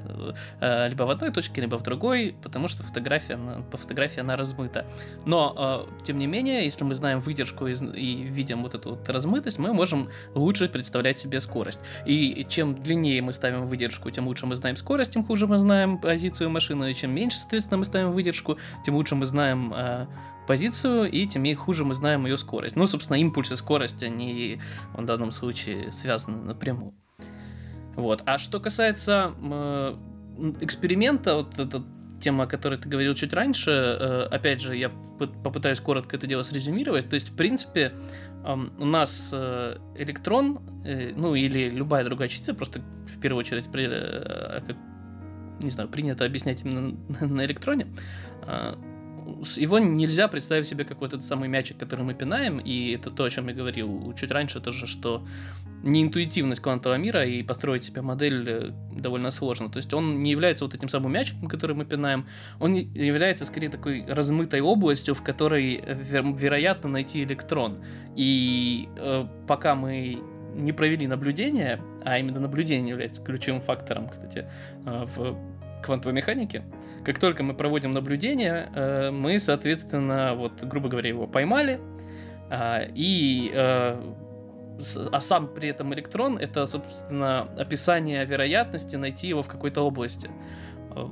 [0.60, 3.38] э, либо в одной точке, либо в другой, потому что фотография,
[3.70, 4.86] по фотографии она размыта.
[5.26, 9.08] Но, э, тем не менее, если мы знаем выдержку и, и видим вот эту вот
[9.08, 11.80] размытость, мы можем лучше представлять себе скорость.
[12.06, 15.98] И чем длиннее мы ставим выдержку, тем лучше мы знаем скорость, тем хуже мы знаем
[15.98, 20.06] позицию машины, и чем меньше, соответственно, мы ставим выдержку, тем лучше мы знаем э,
[20.46, 22.76] позицию, и тем хуже мы знаем ее скорость.
[22.76, 24.60] Ну, собственно, импульс и скорость, они
[24.94, 26.92] в данном случае связаны напрямую.
[27.96, 28.22] Вот.
[28.26, 29.94] А что касается э,
[30.60, 31.82] эксперимента, вот эта
[32.20, 36.42] тема, о которой ты говорил чуть раньше, э, опять же, я попытаюсь коротко это дело
[36.42, 37.08] срезюмировать.
[37.08, 37.92] То есть, в принципе,
[38.44, 43.70] э, у нас э, электрон, э, ну или любая другая частица, просто в первую очередь,
[43.70, 44.76] при, э, как,
[45.60, 47.86] не знаю, принято объяснять именно на, на электроне,
[48.46, 48.74] э,
[49.56, 53.24] его нельзя представить себе как вот этот самый мячик, который мы пинаем, и это то,
[53.24, 55.26] о чем я говорил чуть раньше тоже, что
[55.82, 59.70] неинтуитивность квантового мира и построить себе модель э, довольно сложно.
[59.70, 62.26] То есть он не является вот этим самым мячиком, который мы пинаем,
[62.58, 67.82] он является скорее такой размытой областью, в которой вер- вероятно найти электрон.
[68.16, 70.18] И э, пока мы
[70.54, 74.46] не провели наблюдение, а именно наблюдение является ключевым фактором, кстати,
[74.84, 76.62] э, в квантовой механике,
[77.04, 81.80] как только мы проводим наблюдение, э, мы, соответственно, вот, грубо говоря, его поймали,
[82.50, 84.14] а, и э,
[85.12, 90.30] а сам при этом электрон это, собственно, описание вероятности найти его в какой-то области.
[90.94, 91.08] Э,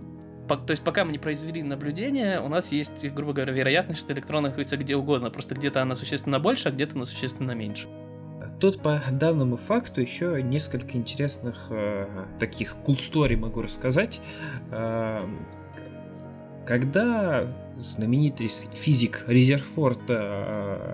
[0.49, 4.45] то есть пока мы не произвели наблюдение, у нас есть, грубо говоря, вероятность, что электрон
[4.45, 5.31] находится где угодно.
[5.31, 7.87] Просто где-то она существенно больше, а где-то она существенно меньше.
[8.61, 12.07] Тут по данному факту еще несколько интересных э,
[12.41, 14.21] таких cool story могу рассказать.
[14.71, 15.27] Э,
[16.67, 20.15] когда знаменитый физик Резерфорд э,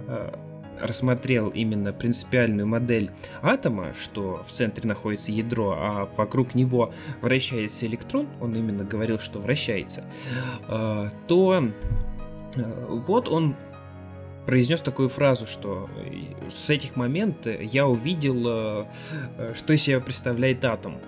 [0.07, 0.35] э,
[0.81, 3.11] рассмотрел именно принципиальную модель
[3.43, 6.93] атома, что в центре находится ядро, а вокруг него
[7.23, 10.05] вращается электрон, он именно говорил, что вращается,
[10.69, 11.65] э, то
[12.57, 13.57] э, вот он
[14.47, 15.89] произнес такую фразу, что
[16.51, 18.87] с этих моментов я увидел,
[19.55, 21.01] что из себя представляет атом.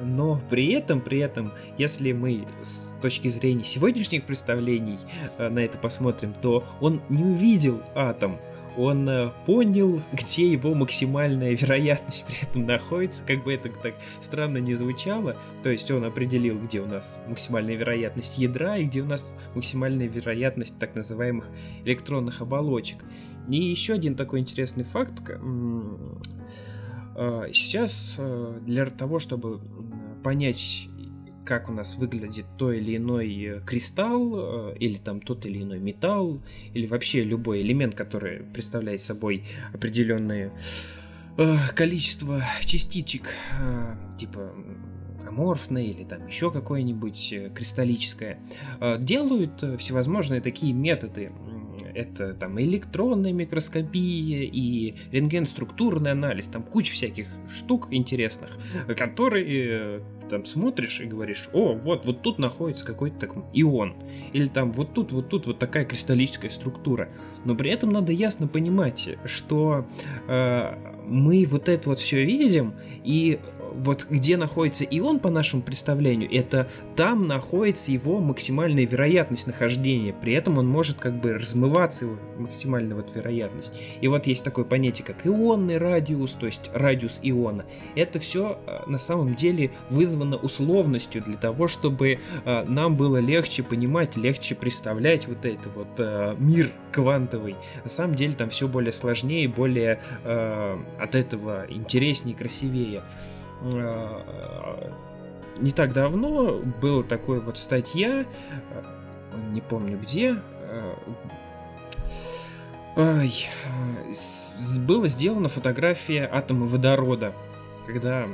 [0.00, 4.98] Но при этом, при этом, если мы с точки зрения сегодняшних представлений
[5.38, 8.38] э, на это посмотрим, то он не увидел атом,
[8.76, 14.58] он э, понял, где его максимальная вероятность при этом находится, как бы это так странно
[14.58, 19.06] не звучало, то есть он определил, где у нас максимальная вероятность ядра и где у
[19.06, 21.48] нас максимальная вероятность так называемых
[21.84, 23.04] электронных оболочек.
[23.48, 25.22] И еще один такой интересный факт,
[27.16, 28.18] э, сейчас
[28.60, 29.60] для того, чтобы
[30.22, 30.88] понять,
[31.46, 35.78] как у нас выглядит то или иной э, кристалл, э, или там тот или иной
[35.78, 36.42] металл,
[36.74, 40.52] или вообще любой элемент, который представляет собой определенное
[41.38, 43.30] э, количество частичек,
[44.18, 44.52] типа
[45.26, 48.38] аморфное или там еще какое-нибудь кристаллическое,
[48.98, 51.32] делают всевозможные такие методы
[51.96, 58.58] это там электронная микроскопия и рентген-структурный анализ, там куча всяких штук интересных,
[58.96, 63.94] которые э, там смотришь и говоришь, о, вот, вот тут находится какой-то так ион,
[64.32, 67.08] или там вот тут, вот тут вот такая кристаллическая структура.
[67.44, 69.86] Но при этом надо ясно понимать, что
[70.28, 72.74] э, мы вот это вот все видим,
[73.04, 73.38] и
[73.76, 80.12] вот где находится ион по нашему представлению, это там находится его максимальная вероятность нахождения.
[80.12, 83.74] При этом он может как бы размываться, его максимальная вот вероятность.
[84.00, 87.66] И вот есть такое понятие, как ионный радиус, то есть радиус иона.
[87.94, 93.62] Это все э, на самом деле вызвано условностью для того, чтобы э, нам было легче
[93.62, 97.56] понимать, легче представлять вот это вот э, мир квантовый.
[97.84, 103.02] На самом деле там все более сложнее, более от этого интереснее, красивее.
[103.62, 104.92] Э,
[105.58, 108.82] не так давно была такая вот статья, э,
[109.50, 110.94] не помню где, э,
[114.80, 117.34] была сделана фотография атома водорода,
[117.86, 118.26] когда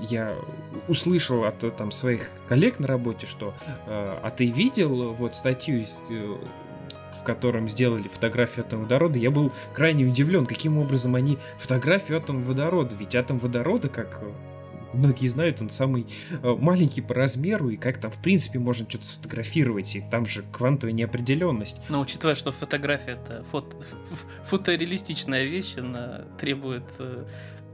[0.00, 0.34] я
[0.88, 3.52] услышал от там своих коллег на работе, что
[3.86, 5.84] а ты видел вот статью
[7.26, 12.94] котором сделали фотографию атома водорода, я был крайне удивлен, каким образом они фотографию атома водорода,
[12.96, 14.22] ведь атом водорода, как
[14.92, 19.04] многие знают, он самый э, маленький по размеру, и как там, в принципе, можно что-то
[19.04, 21.80] сфотографировать, и там же квантовая неопределенность.
[21.88, 23.76] Но учитывая, что фотография это фото,
[24.44, 27.24] фотореалистичная вещь, она требует э,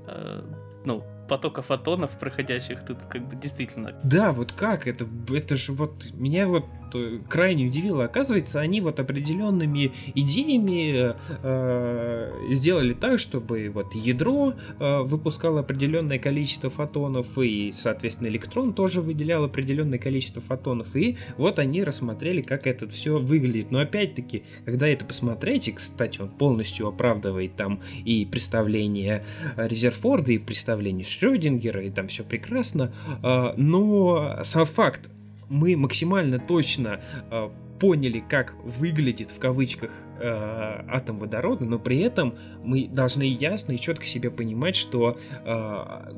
[0.07, 0.43] э,
[0.85, 3.99] ну, потока фотонов проходящих, тут как бы действительно...
[4.03, 4.87] Да, вот как?
[4.87, 6.13] Это, это же вот...
[6.13, 8.05] Меня вот э, крайне удивило.
[8.05, 16.71] Оказывается, они вот определенными идеями э, сделали так, чтобы вот ядро э, выпускало определенное количество
[16.71, 20.95] фотонов, и, соответственно, электрон тоже выделял определенное количество фотонов.
[20.97, 23.71] И вот они рассмотрели, как это все выглядит.
[23.71, 29.25] Но опять-таки, когда это посмотрите, кстати, он полностью оправдывает там и представление
[29.57, 35.11] Резерфорда, и представление Шрёдингера, и там все прекрасно, а, но сам факт,
[35.53, 37.01] мы максимально точно
[37.31, 39.91] а, поняли, как выглядит в кавычках
[40.21, 46.13] э, атом водорода, но при этом мы должны ясно и четко себе понимать, что э,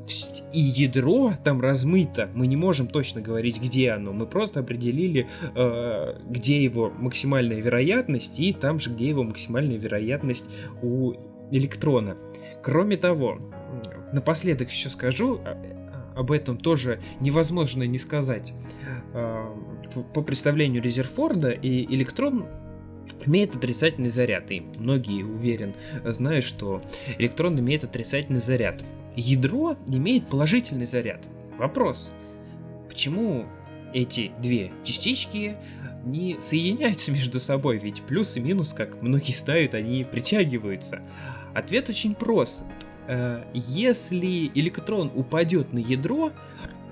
[0.53, 2.29] и ядро там размыто.
[2.35, 4.13] Мы не можем точно говорить, где оно.
[4.13, 10.47] Мы просто определили, э, где его максимальная вероятность, и там же, где его максимальная вероятность
[10.83, 11.13] у
[11.49, 12.15] электрона.
[12.61, 13.39] Кроме того,
[14.13, 15.74] напоследок еще скажу, а,
[16.15, 18.53] об этом тоже невозможно не сказать.
[19.13, 19.45] А,
[20.13, 22.45] по представлению Резерфорда и электрон
[23.25, 26.81] имеет отрицательный заряд, и многие, уверен, знают, что
[27.17, 28.83] электрон имеет отрицательный заряд.
[29.15, 31.27] Ядро имеет положительный заряд.
[31.57, 32.11] Вопрос,
[32.89, 33.45] почему
[33.93, 35.55] эти две частички
[36.05, 41.01] не соединяются между собой, ведь плюс и минус, как многие ставят, они притягиваются.
[41.53, 42.65] Ответ очень прост.
[43.07, 46.31] Э, если электрон упадет на ядро,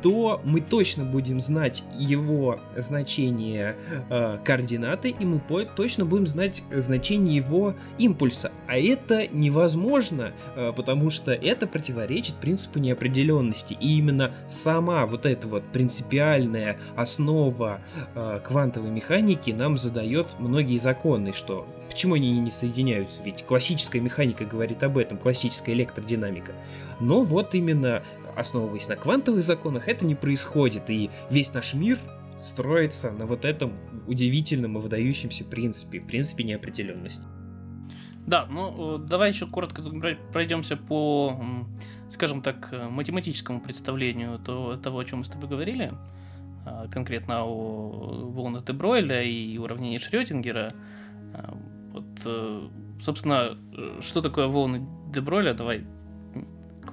[0.04, 3.78] то мы точно будем знать его значение
[4.10, 8.52] э, координаты, и мы по- точно будем знать значение его импульса.
[8.68, 13.78] А это невозможно, э, потому что это противоречит принципу неопределенности.
[13.80, 17.80] И именно сама вот эта вот принципиальная основа
[18.14, 24.44] э, квантовой механики нам задает многие законы, что почему они не соединяются, ведь классическая механика
[24.44, 26.54] говорит об этом, классическая электродинамика.
[27.00, 28.04] Но вот именно
[28.36, 32.00] основываясь на квантовых законах, это не происходит, и весь наш мир
[32.40, 33.74] строится на вот этом
[34.08, 37.24] удивительном и выдающемся принципе, принципе неопределенности.
[38.26, 39.82] Да, ну давай еще коротко
[40.32, 41.38] пройдемся по,
[42.10, 45.94] скажем так, математическому представлению того, о чем мы с тобой говорили,
[46.66, 50.72] а, конкретно о волнах де Бройля и уравнении Шрёдингера.
[51.34, 51.58] А,
[51.94, 52.70] Вот, э,
[53.02, 53.56] собственно,
[54.02, 55.54] что такое волны Деброля?
[55.54, 55.86] Давай,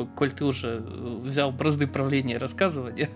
[0.07, 3.09] коль ты уже взял бразды правления рассказывания.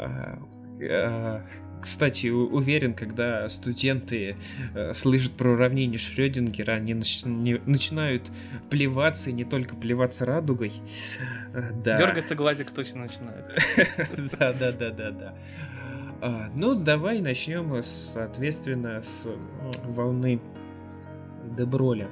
[0.00, 0.38] А,
[0.80, 1.42] а,
[1.80, 4.36] кстати, уверен, когда студенты
[4.74, 8.30] э, слышат про уравнение Шрёдингера, они начинают
[8.70, 10.72] плеваться, и не только плеваться радугой.
[11.54, 11.96] Э, да.
[11.96, 13.46] Дергаться глазик точно начинает.
[14.38, 15.34] Да, да, да, да, да.
[16.20, 19.28] А, ну, давай начнем, соответственно, с
[19.84, 20.40] волны
[21.56, 22.08] Деброля.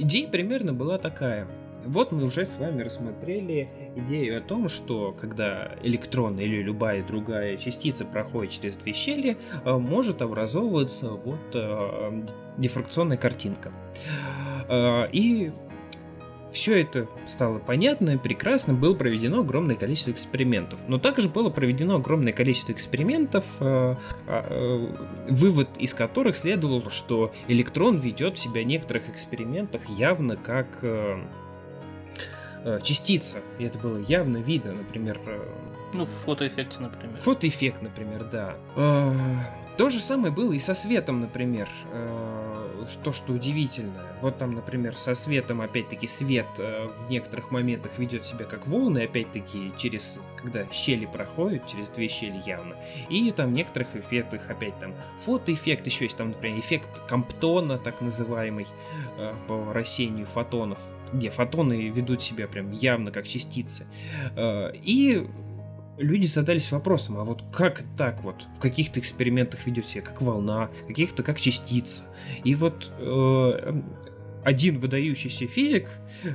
[0.00, 1.46] Идея примерно была такая.
[1.84, 7.58] Вот мы уже с вами рассмотрели идею о том, что когда электрон или любая другая
[7.58, 12.22] частица проходит через две щели, э, может образовываться вот э,
[12.56, 13.72] дифракционная картинка.
[14.70, 15.52] Э, и
[16.52, 20.80] все это стало понятно и прекрасно, было проведено огромное количество экспериментов.
[20.88, 23.44] Но также было проведено огромное количество экспериментов,
[25.28, 30.84] вывод из которых следовал, что электрон ведет в себя в некоторых экспериментах явно как
[32.62, 33.38] Э, частица.
[33.58, 35.18] И это было явно видно, например...
[35.26, 35.48] Э,
[35.94, 37.18] ну, в фотоэффекте, например.
[37.18, 38.54] Фотоэффект, например, да.
[38.76, 39.12] Э,
[39.78, 41.68] то же самое было и со светом, например.
[43.04, 44.06] То, что удивительно.
[44.20, 49.72] Вот там, например, со светом, опять-таки, свет в некоторых моментах ведет себя как волны, опять-таки,
[49.76, 52.76] через, когда щели проходят, через две щели явно.
[53.08, 58.00] И там в некоторых эффектах, опять там, фотоэффект, еще есть там, например, эффект Комптона, так
[58.00, 58.66] называемый,
[59.46, 60.80] по рассеянию фотонов
[61.12, 63.86] где фотоны ведут себя прям явно как частицы.
[64.36, 65.26] Э, и
[66.00, 70.70] люди задались вопросом, а вот как так вот в каких-то экспериментах ведет себя как волна,
[70.86, 72.04] каких-то как частица.
[72.44, 73.82] И вот э,
[74.44, 75.88] один выдающийся физик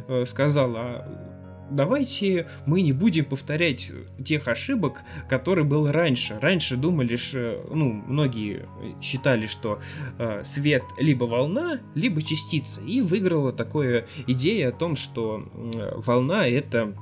[0.08, 1.36] э, сказал, а
[1.70, 3.92] давайте мы не будем повторять
[4.24, 6.38] тех ошибок, которые было раньше.
[6.40, 8.68] Раньше думали, что, ну, многие
[9.02, 9.80] считали, что
[10.18, 12.82] э, свет либо волна, либо частица.
[12.82, 16.96] И выиграла такая идея о том, что э, волна это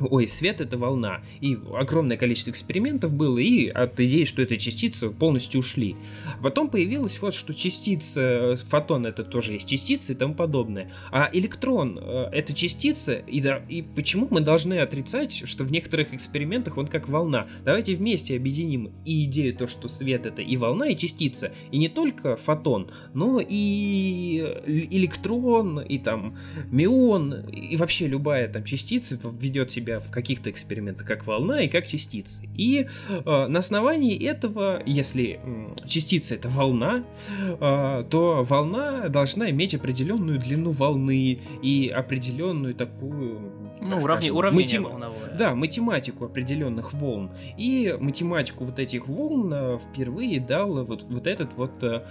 [0.00, 1.22] Ой, свет это волна.
[1.40, 5.96] И огромное количество экспериментов было, и от идеи, что это частица, полностью ушли.
[6.42, 10.90] Потом появилось вот, что частица, фотон это тоже есть частица и тому подобное.
[11.10, 16.14] А электрон э, это частица, и, да, и почему мы должны отрицать, что в некоторых
[16.14, 17.46] экспериментах он как волна?
[17.64, 21.52] Давайте вместе объединим и идею то, что свет это и волна, и частица.
[21.72, 26.38] И не только фотон, но и электрон, и там
[26.70, 31.68] мион, и вообще любая там частица ведет себя себя в каких-то экспериментах как волна и
[31.68, 32.48] как частицы.
[32.56, 39.74] И э, на основании этого, если э, частица это волна, э, то волна должна иметь
[39.74, 43.52] определенную длину волны и определенную такую...
[43.80, 44.84] Ну, уравни, уравнение матем...
[44.84, 45.36] волновое.
[45.38, 47.30] Да, математику определенных волн.
[47.56, 52.02] И математику вот этих волн э, впервые дал вот, вот этот вот э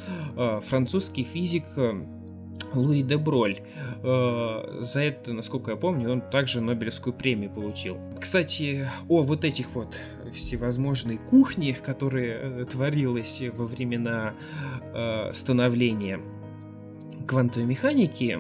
[0.62, 2.04] французский физик э,
[2.74, 3.60] Луи де Броль.
[4.04, 7.98] Э, за это, насколько я помню, он также Нобелевскую премию получил.
[8.20, 10.00] Кстати, о вот этих вот
[10.34, 14.34] всевозможной кухни, которые э, творилась во времена
[14.94, 16.20] э, становления
[17.28, 18.40] квантовой механики,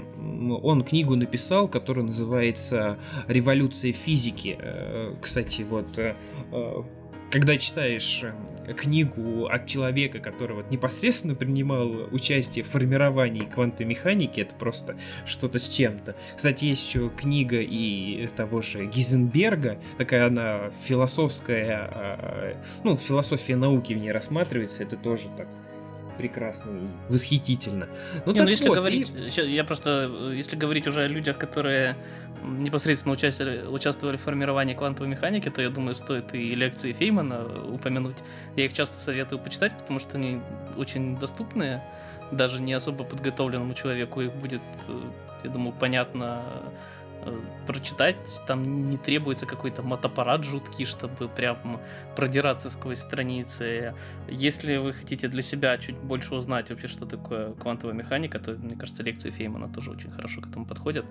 [0.61, 2.97] он книгу написал, которая называется
[3.27, 4.57] «Революция физики».
[5.21, 5.99] Кстати, вот
[7.31, 14.39] когда читаешь э, книгу от человека, который вот непосредственно принимал участие в формировании квантовой механики,
[14.39, 16.15] это просто что-то с чем-то.
[16.35, 23.93] Кстати, есть еще книга и того же Гизенберга, такая она философская, а, ну, философия науки
[23.93, 25.47] в ней рассматривается, это тоже так
[26.17, 27.87] прекрасно и восхитительно.
[28.25, 29.41] Ну, Не, так ну если вот, говорить, и...
[29.41, 31.95] я просто, э, если говорить уже о людях, которые
[32.43, 38.17] непосредственно участвовали, участвовали в формировании квантовой механики, то я думаю, стоит и лекции Феймана упомянуть.
[38.55, 40.41] Я их часто советую почитать, потому что они
[40.77, 41.83] очень доступные,
[42.31, 45.01] даже не особо подготовленному человеку их будет, э,
[45.43, 46.43] я думаю, понятно
[47.65, 48.17] прочитать,
[48.47, 51.79] там не требуется какой-то мотопарад жуткий, чтобы прям
[52.15, 53.93] продираться сквозь страницы.
[54.29, 58.75] Если вы хотите для себя чуть больше узнать вообще, что такое квантовая механика, то, мне
[58.75, 61.05] кажется, лекции Феймана тоже очень хорошо к этому подходят.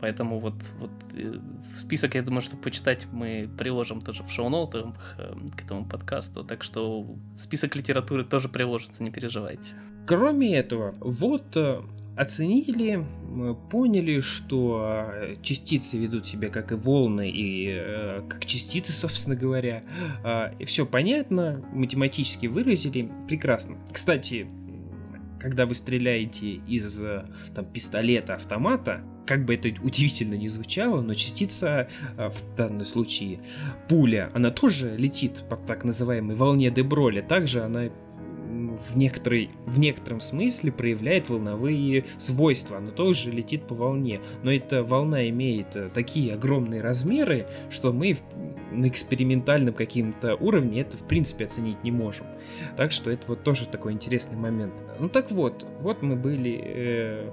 [0.00, 1.38] Поэтому вот, вот э,
[1.74, 6.44] список, я думаю, что почитать мы приложим тоже в шоу-ноутах э, к этому подкасту.
[6.44, 9.74] Так что список литературы тоже приложится, не переживайте.
[10.06, 11.56] Кроме этого, вот
[12.20, 13.06] оценили,
[13.70, 19.84] поняли, что э, частицы ведут себя как и волны, и э, как частицы, собственно говоря.
[20.22, 23.78] Э, и все понятно, математически выразили, прекрасно.
[23.90, 24.48] Кстати,
[25.38, 27.24] когда вы стреляете из э,
[27.54, 33.38] там, пистолета, автомата, как бы это удивительно не звучало, но частица, э, в данном случае
[33.88, 37.22] пуля, она тоже летит по так называемой волне Деброля.
[37.22, 37.90] Также она
[38.88, 42.78] в, некоторой, в некотором смысле проявляет волновые свойства.
[42.78, 44.20] Оно тоже летит по волне.
[44.42, 48.18] Но эта волна имеет э, такие огромные размеры, что мы
[48.70, 52.26] на экспериментальном каким-то уровне это в принципе оценить не можем.
[52.76, 54.74] Так что это вот тоже такой интересный момент.
[54.98, 57.30] Ну так вот, вот мы были э,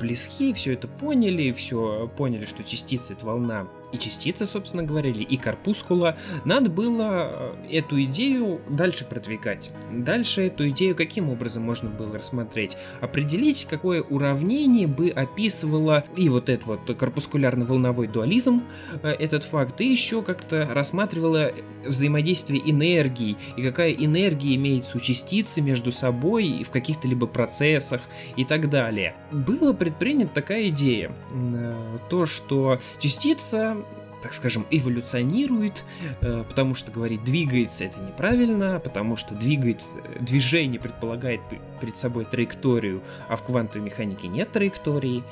[0.00, 5.36] близки, все это поняли, все поняли, что частица это волна и частицы, собственно говоря, и
[5.36, 9.70] корпускула, надо было э, эту идею дальше продвигать.
[9.90, 12.76] Дальше эту идею каким образом можно было рассмотреть?
[13.00, 18.62] Определить, какое уравнение бы описывало и вот этот вот корпускулярно-волновой дуализм,
[19.02, 21.52] э, этот факт, и еще как-то рассматривало
[21.84, 28.02] взаимодействие энергии, и какая энергия имеется у частицы между собой и в каких-то либо процессах
[28.36, 29.14] и так далее.
[29.32, 33.77] Была предпринята такая идея, э, то, что частица
[34.22, 35.84] так скажем, эволюционирует,
[36.20, 41.40] э, потому что говорит двигается это неправильно, потому что двигается, движение предполагает
[41.80, 45.22] перед собой траекторию, а в квантовой механике нет траектории.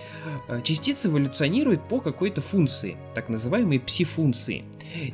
[0.49, 4.65] Э, частица эволюционирует по какой-то функции, так называемой пси-функции.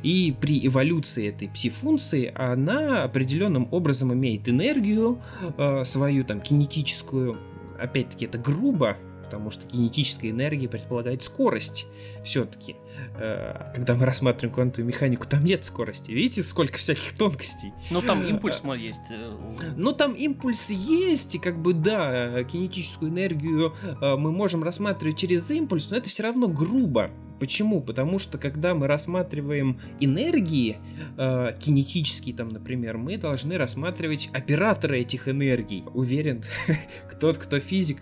[0.03, 5.21] И при эволюции этой пси-функции она определенным образом имеет энергию,
[5.57, 7.37] э, свою там кинетическую,
[7.79, 8.97] опять-таки это грубо,
[9.33, 11.87] потому что кинетическая энергия предполагает скорость
[12.23, 12.75] все-таки.
[13.15, 16.11] Э, когда мы рассматриваем квантовую механику, там нет скорости.
[16.11, 17.73] Видите, сколько всяких тонкостей?
[17.89, 19.01] Ну, там импульс есть.
[19.09, 19.35] Э,
[19.75, 25.49] ну, там импульс есть, и как бы, да, кинетическую энергию э, мы можем рассматривать через
[25.49, 27.09] импульс, но это все равно грубо.
[27.43, 27.81] Почему?
[27.81, 30.77] Потому что когда мы рассматриваем энергии,
[31.17, 35.83] э, кинетические там, например, мы должны рассматривать операторы этих энергий.
[35.93, 36.41] Уверен,
[37.19, 38.01] тот, кто физик,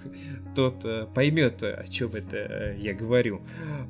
[0.55, 3.41] тот э, поймет, о чем это э, я говорю.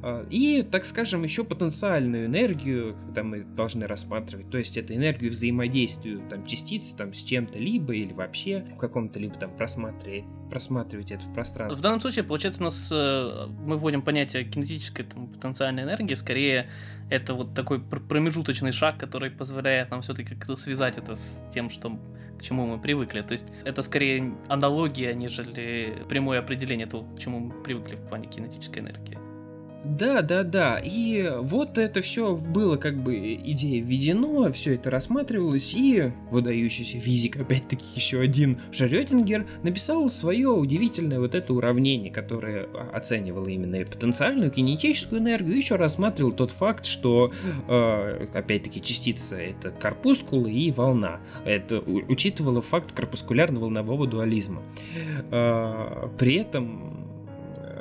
[0.03, 5.31] Э, и, так скажем, еще потенциальную энергию, когда мы должны рассматривать, то есть это энергию
[5.31, 11.11] взаимодействия там, частиц там, с чем-то либо или вообще в каком-то либо там просматривать, просматривать
[11.11, 11.79] это в пространстве.
[11.79, 16.69] В данном случае, получается, у нас э, мы вводим понятие кинетической там, потенциальной энергии, скорее
[17.09, 21.99] это вот такой промежуточный шаг, который позволяет нам все-таки как-то связать это с тем, что,
[22.39, 23.21] к чему мы привыкли.
[23.21, 28.27] То есть это скорее аналогия, нежели прямое определение того, к чему мы привыкли в плане
[28.27, 29.30] кинетической энергии.
[29.83, 30.79] Да, да, да.
[30.83, 37.37] И вот это все было как бы идея введено, все это рассматривалось, и выдающийся физик,
[37.37, 45.19] опять-таки еще один Шрёдингер, написал свое удивительное вот это уравнение, которое оценивало именно потенциальную кинетическую
[45.19, 47.31] энергию, еще рассматривал тот факт, что
[47.67, 51.21] э, опять-таки частица это корпускулы и волна.
[51.43, 54.61] Это учитывало факт корпускулярно-волнового дуализма.
[55.31, 57.10] Э, при этом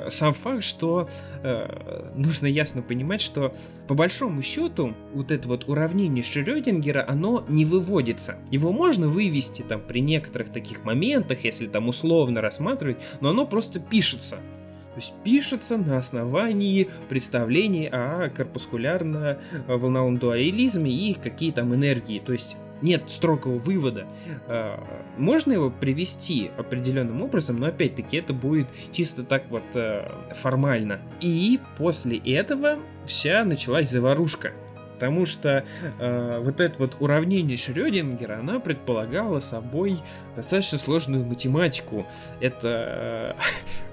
[0.09, 1.09] сам факт, что
[1.43, 3.53] э, нужно ясно понимать, что
[3.87, 8.37] по большому счету вот это вот уравнение Шрёдингера, оно не выводится.
[8.49, 13.79] Его можно вывести там при некоторых таких моментах, если там условно рассматривать, но оно просто
[13.79, 14.35] пишется.
[14.35, 22.19] То есть пишется на основании представлений о корпускулярно-волновом дуализме и какие там энергии.
[22.19, 24.07] То есть нет строгого вывода.
[24.47, 24.83] А,
[25.17, 31.01] можно его привести определенным образом, но опять-таки это будет чисто так вот э, формально.
[31.21, 34.53] И после этого вся началась заварушка.
[35.01, 35.65] Потому что
[35.99, 39.97] э, вот это вот уравнение Шрёдингера, она предполагала собой
[40.35, 42.05] достаточно сложную математику.
[42.39, 43.41] Это э,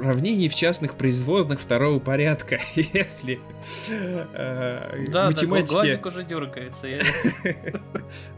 [0.00, 3.40] уравнений в частных производных второго порядка, если
[3.88, 5.72] э, да, математики...
[5.72, 6.86] Да, глазик уже дергается.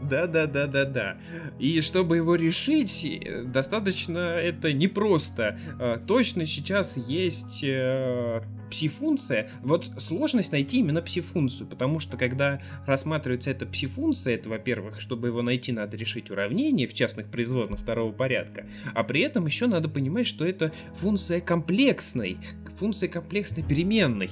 [0.01, 1.17] Да, да, да, да, да.
[1.57, 5.57] И чтобы его решить, достаточно это непросто.
[5.79, 8.41] Э, точно сейчас есть э,
[8.73, 9.49] пси-функция.
[9.61, 15.41] Вот сложность найти именно пси-функцию, потому что когда рассматривается эта пси-функция, это, во-первых, чтобы его
[15.41, 20.27] найти, надо решить уравнение в частных производных второго порядка, а при этом еще надо понимать,
[20.27, 22.39] что это функция комплексной,
[22.77, 24.31] функция комплексной переменной.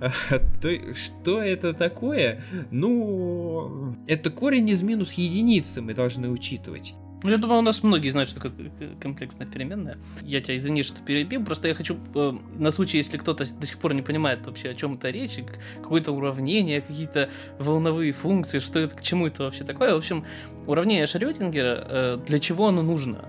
[0.94, 2.42] Что это такое?
[2.70, 6.94] Ну, это корень из минус единицы мы должны учитывать.
[7.22, 8.70] Ну, я думаю, у нас многие знают, что такое
[9.02, 9.98] комплексная переменная.
[10.22, 13.78] Я тебя извини, что перебил, просто я хочу, э, на случай, если кто-то до сих
[13.78, 15.38] пор не понимает вообще, о чем это речь,
[15.82, 19.92] какое-то уравнение, какие-то волновые функции, что это, к чему это вообще такое.
[19.92, 20.24] В общем,
[20.66, 23.24] уравнение Шрёдингера, э, для чего оно нужно?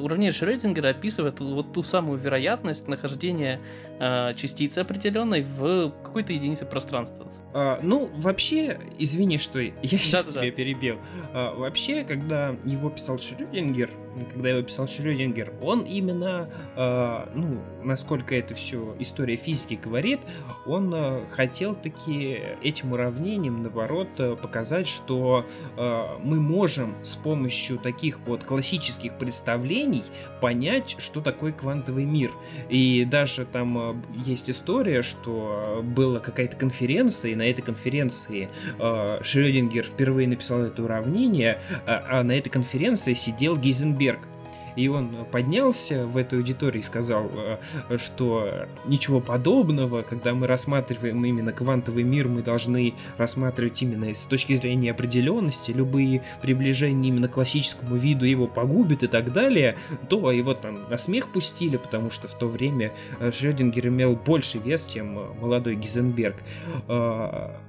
[0.00, 3.60] Уравнение Шрёдингера описывает вот ту самую вероятность нахождения
[3.98, 7.30] э, частицы определенной в какой-то единице пространства.
[7.54, 10.50] А, ну, вообще, извини, что я сейчас да, тебя да.
[10.50, 10.98] перебил.
[11.32, 13.90] А, вообще, когда его писал Шрёдингер,
[14.32, 20.20] когда его писал Шрёдингер, он именно, э, ну, насколько это все история физики говорит,
[20.66, 25.46] он э, хотел таки этим уравнением, наоборот, э, показать, что
[25.76, 30.04] э, мы можем с помощью таких вот классических представлений
[30.40, 32.32] понять, что такое квантовый мир.
[32.68, 38.48] И даже там есть история, что была какая-то конференция, и на этой конференции
[38.78, 44.01] э, Шрёдингер впервые написал это уравнение, а, а на этой конференции сидел Гизенберг.
[44.02, 44.31] Гольдберг.
[44.76, 51.24] И он поднялся в эту аудиторию и сказал, э, что ничего подобного, когда мы рассматриваем
[51.24, 57.32] именно квантовый мир, мы должны рассматривать именно с точки зрения определенности, любые приближения именно к
[57.32, 59.76] классическому виду его погубят и так далее,
[60.08, 64.58] то его там на смех пустили, потому что в то время э, Шрёдингер имел больше
[64.58, 66.36] вес, чем э, молодой Гизенберг.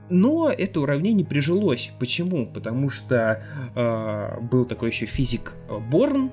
[0.10, 1.92] Но это уравнение прижилось.
[2.00, 2.46] Почему?
[2.46, 3.44] Потому что
[4.52, 5.54] был такой еще физик
[5.90, 6.32] Борн,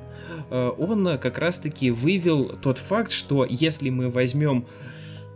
[0.50, 4.66] Э, он как раз-таки вывел тот факт, что если мы возьмем,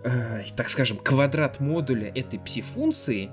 [0.04, 3.30] э, так скажем, квадрат модуля этой пси-функции,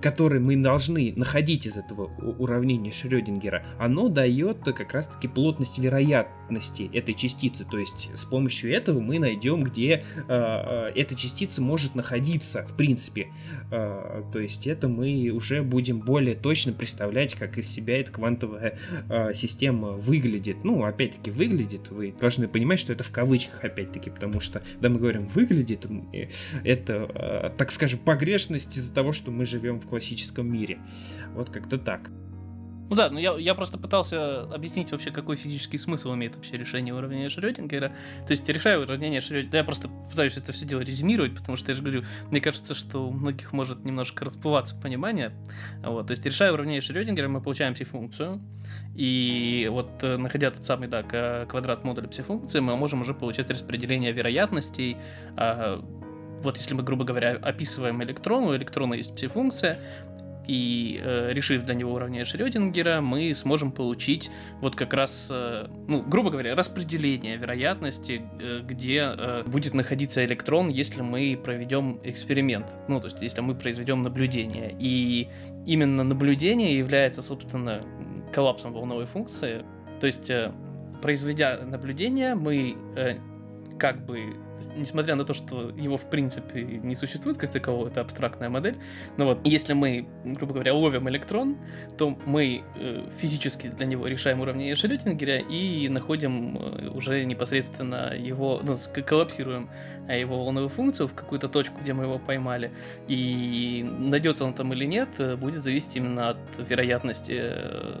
[0.00, 2.04] который мы должны находить из этого
[2.38, 7.64] уравнения Шрёдингера, оно дает как раз-таки плотность вероятности этой частицы.
[7.64, 13.28] То есть с помощью этого мы найдем, где э, эта частица может находиться, в принципе.
[13.70, 18.78] Э, то есть это мы уже будем более точно представлять, как из себя эта квантовая
[19.08, 20.64] э, система выглядит.
[20.64, 21.90] Ну, опять-таки, выглядит.
[21.90, 25.86] Вы должны понимать, что это в кавычках, опять-таки, потому что, когда мы говорим выглядит,
[26.64, 30.78] это, э, так скажем, погрешность из-за того, что мы живем в классическом мире.
[31.34, 32.10] Вот как-то так.
[32.90, 36.94] Ну да, но я, я просто пытался объяснить вообще, какой физический смысл имеет вообще решение
[36.94, 37.88] уравнения Шрёдингера.
[38.26, 41.56] То есть я решаю уравнение Шрёдингера, да я просто пытаюсь это все дело резюмировать, потому
[41.56, 45.32] что я же говорю, мне кажется, что у многих может немножко расплываться понимание.
[45.82, 48.40] Вот, то есть решая уравнение Шрёдингера, мы получаем пси-функцию,
[48.94, 51.02] и вот э, находя тот самый, да,
[51.46, 54.98] квадрат модуля пси-функции, мы можем уже получать распределение вероятностей,
[55.36, 55.82] а,
[56.44, 59.78] вот если мы, грубо говоря, описываем электрон, у электрона есть пси-функция,
[60.46, 64.30] и э, решив для него уравнение Шрёдингера, мы сможем получить
[64.60, 70.68] вот как раз, э, ну, грубо говоря, распределение вероятности, э, где э, будет находиться электрон,
[70.68, 74.76] если мы проведем эксперимент, ну, то есть если мы произведем наблюдение.
[74.78, 75.28] И
[75.66, 77.80] именно наблюдение является, собственно,
[78.32, 79.64] коллапсом волновой функции.
[80.00, 80.52] То есть, э,
[81.00, 83.16] произведя наблюдение, мы э,
[83.78, 84.36] как бы
[84.76, 88.76] несмотря на то, что его в принципе не существует как такового, это абстрактная модель,
[89.16, 91.56] но вот если мы, грубо говоря, ловим электрон,
[91.98, 98.60] то мы э, физически для него решаем уравнение Шрёдингера и находим э, уже непосредственно его,
[98.62, 99.70] ну, коллапсируем
[100.08, 102.70] э, его волновую функцию в какую-то точку, где мы его поймали,
[103.08, 107.52] и найдется он там или нет, э, будет зависеть именно от вероятности,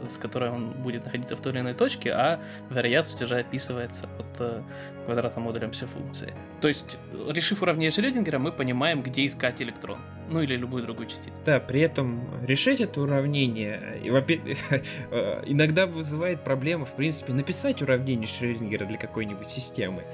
[0.08, 4.40] с которой он будет находиться в той или иной точке, а вероятность уже описывается от
[4.40, 4.62] э,
[5.04, 6.34] квадрата модулем всей функции.
[6.60, 6.98] То есть,
[7.28, 9.98] решив уравнение Шрёдингера, мы понимаем, где искать электрон.
[10.30, 11.36] Ну или любую другую частицу.
[11.44, 14.00] Да, при этом решить это уравнение
[15.46, 20.04] иногда вызывает проблему, в принципе, написать уравнение Шрёдингера для какой-нибудь системы.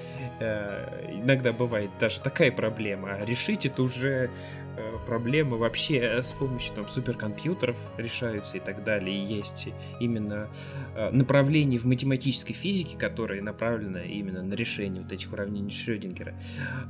[0.41, 3.13] Э, иногда бывает даже такая проблема.
[3.13, 4.31] А решить это уже
[4.81, 9.25] Э, проблемы вообще с помощью там суперкомпьютеров решаются и так далее.
[9.25, 9.69] Есть
[9.99, 10.49] именно
[10.95, 16.35] э, направление в математической физике, которое направлено именно на решение вот этих уравнений Шрёдингера.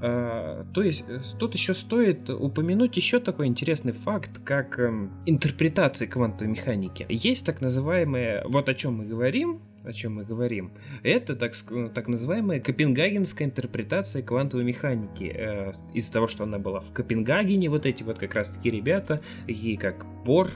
[0.02, 1.04] Э, то есть
[1.38, 7.06] тут еще стоит упомянуть еще такой интересный факт, как эм, интерпретация квантовой механики.
[7.08, 10.72] Есть так называемые, вот о чем мы говорим, о чем мы говорим,
[11.02, 11.54] это так,
[11.94, 15.32] так называемая копенгагенская интерпретация квантовой механики.
[15.34, 19.78] Э, из-за того, что она была в Копенгагене, вот эти вот как раз-таки ребята, такие
[19.78, 20.50] как Бор,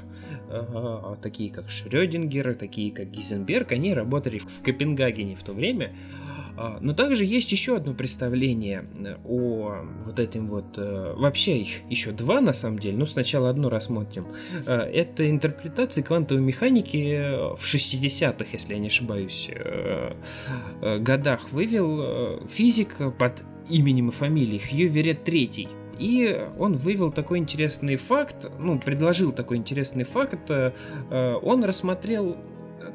[0.49, 5.95] э, такие как Шрёдингер, такие как Гизенберг, они работали в Копенгагене в то время.
[6.57, 10.77] А, но также есть еще одно представление э, о вот этом вот...
[10.77, 14.29] Э, вообще их еще два на самом деле, но сначала одно рассмотрим.
[14.67, 19.51] Э, это интерпретация квантовой механики в 60-х, если я не ошибаюсь,
[20.81, 25.69] годах вывел физик под именем и фамилией Хью III.
[25.99, 30.51] И он вывел такой интересный факт, ну, предложил такой интересный факт,
[31.11, 32.37] он рассмотрел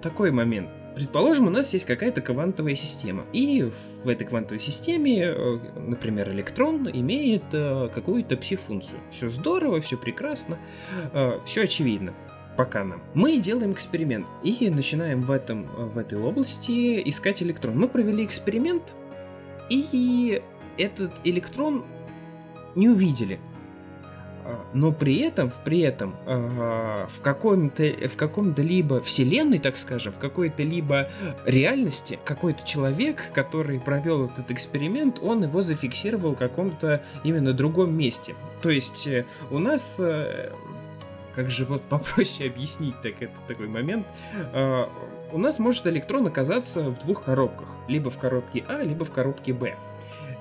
[0.02, 0.70] такой момент.
[1.00, 3.26] Предположим, у нас есть какая-то квантовая система.
[3.32, 3.72] И
[4.04, 9.00] в этой квантовой системе, э, например, электрон имеет э, какую-то пси-функцию.
[9.10, 10.60] Все здорово, все прекрасно,
[11.14, 12.14] э, все очевидно
[12.58, 13.02] пока нам.
[13.14, 17.80] Мы делаем эксперимент и начинаем в, этом, в этой области искать электрон.
[17.80, 18.94] Мы провели эксперимент,
[19.70, 20.42] и
[20.78, 21.86] этот электрон
[22.76, 23.40] не увидели.
[24.74, 30.64] Но при этом, при этом в каком-то в каком-то либо вселенной, так скажем, в какой-то
[30.64, 31.10] либо
[31.46, 38.36] реальности какой-то человек, который провел этот эксперимент, он его зафиксировал в каком-то именно другом месте.
[38.62, 40.52] То есть э, у нас э,
[41.34, 44.06] как же вот попроще объяснить так это такой момент.
[45.32, 47.70] У нас может электрон оказаться в двух коробках.
[47.88, 49.76] Либо в коробке А, либо в коробке Б.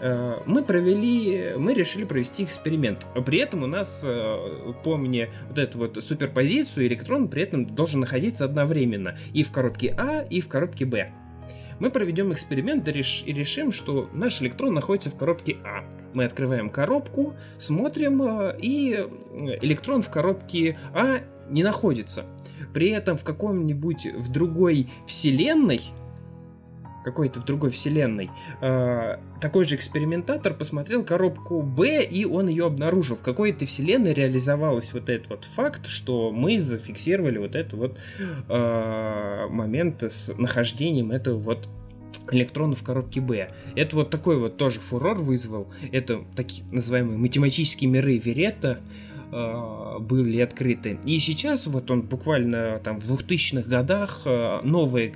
[0.00, 3.06] Э, мы провели, мы решили провести эксперимент.
[3.26, 8.44] При этом у нас, э, помни вот эту вот суперпозицию, электрон при этом должен находиться
[8.44, 11.12] одновременно и в коробке А, и в коробке Б.
[11.80, 15.84] Мы проведем эксперимент и решим, что наш электрон находится в коробке А.
[16.12, 18.92] Мы открываем коробку, смотрим, э, и
[19.62, 21.20] электрон в коробке А
[21.50, 22.24] не находится.
[22.72, 25.80] При этом в каком-нибудь в другой вселенной
[27.04, 28.30] какой-то в другой вселенной,
[28.60, 33.16] э, такой же экспериментатор посмотрел коробку Б, и он ее обнаружил.
[33.16, 37.98] В какой-то вселенной реализовалась вот этот вот факт, что мы зафиксировали вот этот вот
[38.48, 41.68] э, момент с нахождением этого вот
[42.30, 43.50] электрона в коробке Б.
[43.74, 45.68] Это вот такой вот тоже фурор вызвал.
[45.92, 48.80] Это такие называемые математические миры Веретта.
[49.30, 50.98] Э, были открыты.
[51.04, 55.08] И сейчас вот он буквально там в 2000-х годах э, новые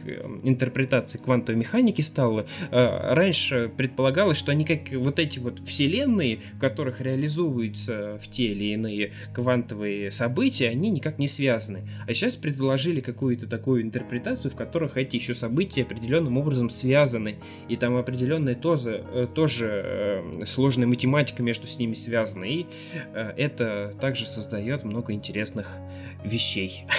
[0.43, 2.45] интерпретации квантовой механики стала.
[2.71, 8.49] Э, раньше предполагалось, что они как вот эти вот вселенные, в которых реализуются в те
[8.49, 11.89] или иные квантовые события, они никак не связаны.
[12.07, 17.37] А сейчас предложили какую-то такую интерпретацию, в которых эти еще события определенным образом связаны.
[17.69, 19.05] И там определенная тоже,
[19.35, 22.45] тоже сложная математика между с ними связана.
[22.45, 22.67] И
[23.15, 25.79] это также создает много интересных
[26.25, 26.85] вещей.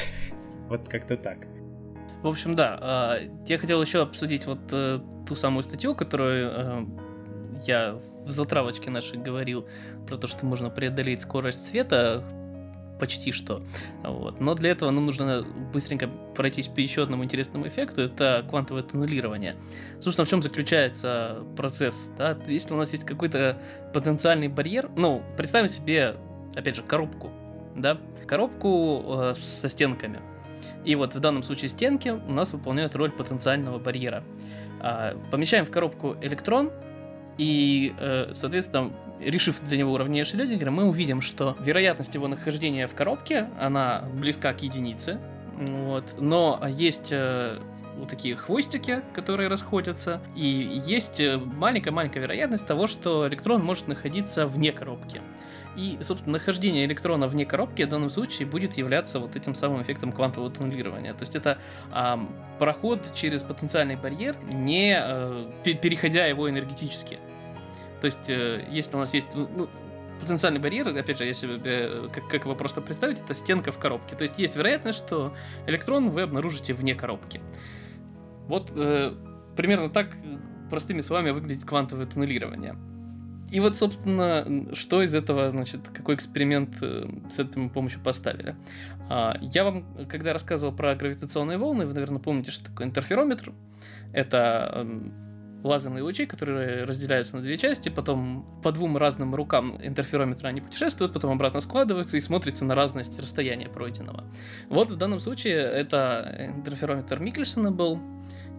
[0.70, 1.38] Вот как-то так.
[2.24, 2.80] В общем, да.
[2.82, 6.86] А, я хотел еще обсудить вот э, ту самую статью, которую э,
[7.68, 9.68] я в затравочке нашей говорил
[10.08, 12.24] про то, что можно преодолеть скорость света
[12.98, 13.62] почти что.
[14.04, 14.40] Вот.
[14.40, 19.56] Но для этого нам нужно быстренько пройтись по еще одному интересному эффекту, это квантовое туннелирование.
[20.00, 22.10] Собственно, в чем заключается процесс?
[22.18, 22.38] Да?
[22.48, 23.62] Если у нас есть какой-то
[23.94, 26.16] потенциальный барьер, ну, представим себе
[26.56, 27.32] опять же, коробку,
[27.76, 30.20] да, коробку э, со стенками.
[30.86, 34.24] И вот в данном случае стенки у нас выполняют роль потенциального барьера.
[34.82, 36.72] Э, помещаем в коробку электрон,
[37.38, 42.94] и, э, соответственно, решив для него уравнение Шрёдингера, мы увидим, что вероятность его нахождения в
[42.94, 45.20] коробке, она близка к единице,
[45.56, 47.60] вот, но есть э,
[47.98, 54.48] вот такие хвостики, которые расходятся, и есть э, маленькая-маленькая вероятность того, что электрон может находиться
[54.48, 55.22] вне коробки.
[55.76, 60.12] И, собственно, нахождение электрона вне коробки в данном случае будет являться вот этим самым эффектом
[60.12, 61.14] квантового туннелирования.
[61.14, 61.58] То есть это
[61.92, 62.16] э,
[62.60, 67.20] проход через потенциальный барьер, не э, переходя его энергетически.
[68.02, 69.70] То есть, э, если у нас есть ну, ну
[70.20, 74.16] потенциальный барьер, опять же, если э, как, как его просто представить, это стенка в коробке.
[74.16, 75.34] То есть есть вероятность, что
[75.68, 77.42] электрон вы обнаружите вне коробки.
[78.48, 79.14] Вот э,
[79.56, 80.10] примерно так
[80.70, 82.76] простыми словами выглядит квантовое туннелирование.
[83.54, 88.56] И вот, собственно, что из этого, значит, какой эксперимент э, с этой помощью поставили.
[89.10, 93.54] А, я вам, когда рассказывал про гравитационные волны, вы, наверное, помните, что такое интерферометр.
[94.12, 95.14] Это эм,
[95.64, 101.14] лазерные лучи, которые разделяются на две части, потом по двум разным рукам интерферометра они путешествуют,
[101.14, 104.24] потом обратно складываются и смотрятся на разность расстояния пройденного.
[104.70, 108.00] Вот в данном случае это интерферометр Микельсона был,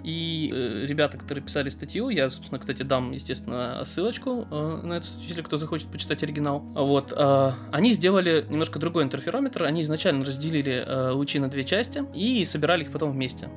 [0.05, 5.07] и э, ребята, которые писали статью, я, собственно, кстати, дам, естественно, ссылочку э, на эту
[5.07, 6.61] статью, если кто захочет почитать оригинал.
[6.75, 9.65] Вот, э, они сделали немножко другой интерферометр.
[9.65, 13.49] Они изначально разделили э, лучи на две части и собирали их потом вместе.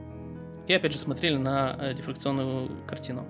[0.68, 3.28] И опять же смотрели на э, дифракционную картину.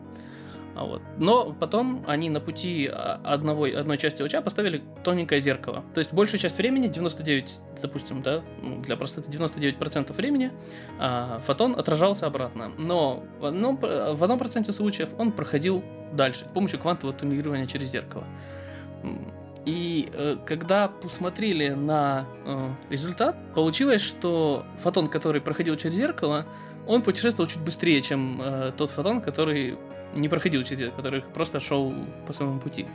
[0.77, 1.01] А вот.
[1.17, 5.83] Но потом они на пути а, одного, одной части луча поставили тоненькое зеркало.
[5.95, 10.51] То есть большую часть времени, 99, допустим, да, ну, для простоты 99% времени,
[10.99, 12.71] а, фотон отражался обратно.
[12.77, 17.89] Но в одном, в одном проценте случаев он проходил дальше с помощью квантового туннелирования через
[17.89, 18.25] зеркало.
[19.65, 26.45] И э, когда посмотрели на э, результат, получилось, что фотон, который проходил через зеркало,
[26.87, 29.77] он путешествовал чуть быстрее, чем э, тот фотон, который
[30.17, 31.93] не проходил через который просто шел
[32.25, 32.85] по своему пути.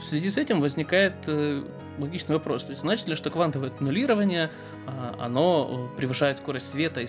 [0.00, 1.62] В связи с этим возникает э,
[1.98, 2.64] логичный вопрос.
[2.64, 4.50] То есть значит ли, что квантовое аннулирование,
[4.86, 7.04] а, оно превышает скорость света?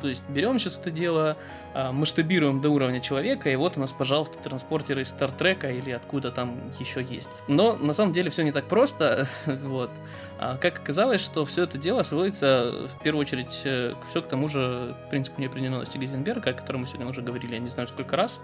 [0.00, 1.36] То есть берем сейчас это дело,
[1.74, 6.30] а, масштабируем до уровня человека, и вот у нас, пожалуйста, транспортеры из Стартрека или откуда
[6.30, 7.30] там еще есть.
[7.48, 9.26] Но на самом деле все не так просто.
[9.46, 9.90] вот.
[10.38, 14.48] А как оказалось, что все это дело сводится в первую очередь э, все к тому
[14.48, 18.40] же принципу неопределенности Гейзенберга, о котором мы сегодня уже говорили, я не знаю сколько раз.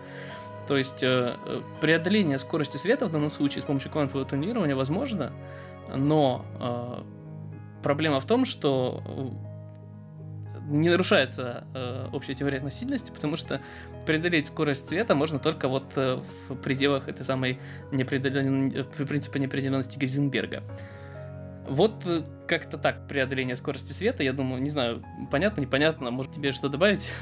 [0.67, 1.37] То есть э,
[1.81, 5.33] преодоление скорости света в данном случае с помощью квантового тонирования возможно,
[5.95, 7.03] Но э,
[7.83, 9.03] проблема в том, что
[10.69, 13.61] не нарушается э, общая теория относительности, потому что
[14.05, 17.61] преодолеть скорость света можно только вот э, в пределах этой самой
[17.93, 18.73] неопределен...
[18.75, 20.65] Э, принципа неопределенности Гейзенберга.
[21.69, 26.51] Вот э, как-то так преодоление скорости света, я думаю, не знаю, понятно, непонятно, может тебе
[26.51, 27.13] что добавить?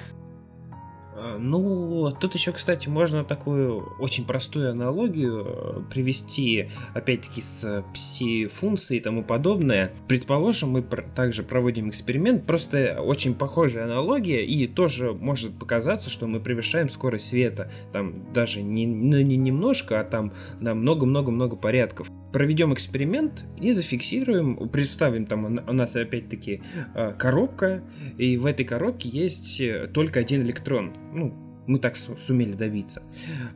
[1.25, 8.99] А, ну, тут еще, кстати, можно такую очень простую аналогию э, привести, опять-таки, с пси-функцией
[8.99, 9.93] и тому подобное.
[10.07, 16.41] Предположим, мы также проводим эксперимент, просто очень похожая аналогия, и тоже может показаться, что мы
[16.41, 22.75] превышаем скорость света, там даже не, ну, не немножко, а там на много-много-много порядков проведем
[22.75, 26.63] эксперимент и зафиксируем, представим там у нас опять-таки
[26.93, 27.81] а, коробка,
[28.19, 30.93] и в этой коробке есть э, только один электрон.
[31.13, 31.33] Ну,
[31.69, 33.05] мы так сумели добиться.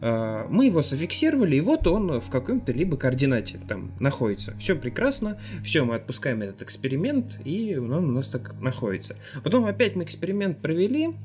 [0.01, 4.57] А, мы его зафиксировали, и вот он в каком-то либо координате там находится.
[4.61, 9.17] Все прекрасно, все, мы отпускаем этот эксперимент, и он у нас так находится.
[9.43, 11.17] Потом опять мы эксперимент провели,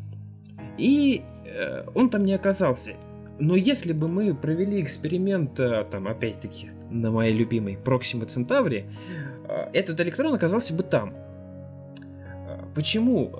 [0.79, 2.93] и э, он там не оказался.
[3.39, 8.85] Но если бы мы провели эксперимент, э, там, опять-таки, на моей любимой Проксима Центаври,
[9.47, 11.13] э, этот электрон оказался бы там.
[12.47, 13.31] Э, почему?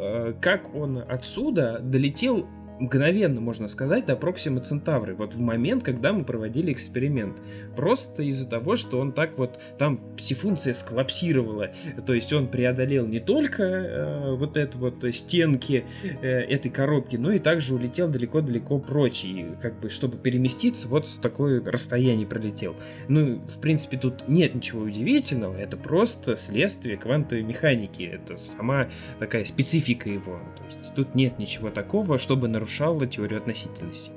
[0.41, 2.47] Как он отсюда долетел
[2.79, 7.37] мгновенно, можно сказать, до Проксима Центавры, вот в момент, когда мы проводили эксперимент.
[7.75, 11.71] Просто из-за того, что он так вот, там псифункция сколлапсировала,
[12.05, 15.85] то есть он преодолел не только э, вот это вот стенки
[16.21, 21.07] э, этой коробки, но и также улетел далеко-далеко прочь, и как бы, чтобы переместиться, вот
[21.07, 22.75] с такое расстояние пролетел.
[23.07, 28.87] Ну, в принципе, тут нет ничего удивительного, это просто следствие квантовой механики, это сама
[29.19, 34.11] такая специфика его, то есть тут нет ничего такого, чтобы нарушать нарушала теорию относительности.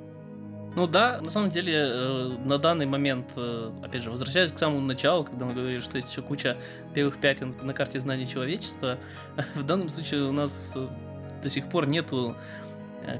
[0.77, 4.81] Ну да, на самом деле, э, на данный момент, э, опять же, возвращаясь к самому
[4.81, 6.59] началу, когда мы говорили, что есть еще куча
[6.95, 8.99] белых пятен на карте знаний человечества,
[9.55, 10.87] в данном случае у нас э,
[11.43, 12.37] до сих пор нету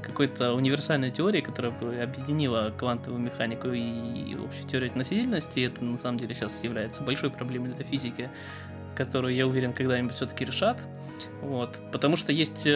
[0.03, 5.61] какой-то универсальной теории, которая бы объединила квантовую механику и общую теорию относительности.
[5.61, 8.29] Это на самом деле сейчас является большой проблемой для физики,
[8.95, 10.85] которую, я уверен, когда-нибудь все-таки решат.
[11.41, 11.79] Вот.
[11.93, 12.67] Потому что есть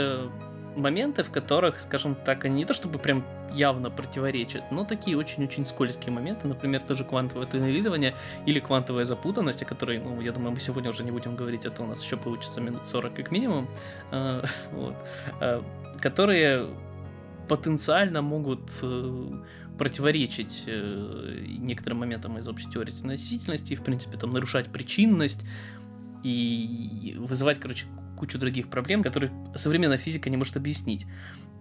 [0.76, 5.66] моменты, в которых, скажем так, они не то чтобы прям явно противоречат, но такие очень-очень
[5.66, 8.16] скользкие моменты, например, тоже квантовое туннелирование
[8.46, 11.72] или квантовая запутанность, о которой, ну, я думаю, мы сегодня уже не будем говорить, а
[11.72, 13.70] то у нас еще получится минут 40 как минимум,
[14.12, 14.44] э,
[15.42, 15.62] э,
[16.00, 16.68] которые
[17.48, 19.28] потенциально могут э,
[19.78, 25.44] противоречить некоторым моментам из общей теории относительности, в принципе, там, нарушать причинность,
[26.24, 27.88] и вызывать, короче,
[28.22, 31.08] кучу других проблем, которые современная физика не может объяснить.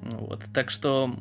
[0.03, 0.45] Вот.
[0.53, 1.17] Так что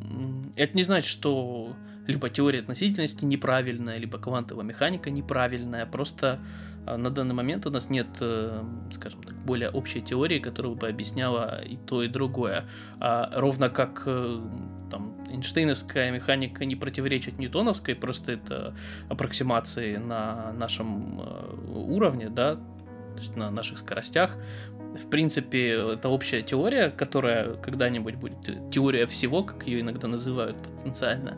[0.58, 1.74] это не значит, что
[2.08, 5.86] либо теория относительности неправильная, либо квантовая механика неправильная.
[5.86, 6.42] Просто
[6.86, 10.90] а, на данный момент у нас нет, э, скажем так, более общей теории, которая бы
[10.90, 12.66] объясняла и то, и другое.
[13.00, 14.42] А ровно как э,
[14.92, 18.76] там, Эйнштейновская механика не противоречит ньютоновской, просто это
[19.08, 24.36] аппроксимации на нашем э, уровне, да, то есть на наших скоростях
[24.96, 31.38] в принципе, это общая теория, которая когда-нибудь будет теория всего, как ее иногда называют потенциально,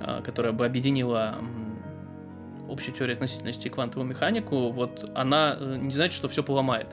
[0.00, 1.38] а, которая бы объединила
[2.68, 6.88] общую теорию относительности и квантовую механику, вот она э, не значит, что все поломает.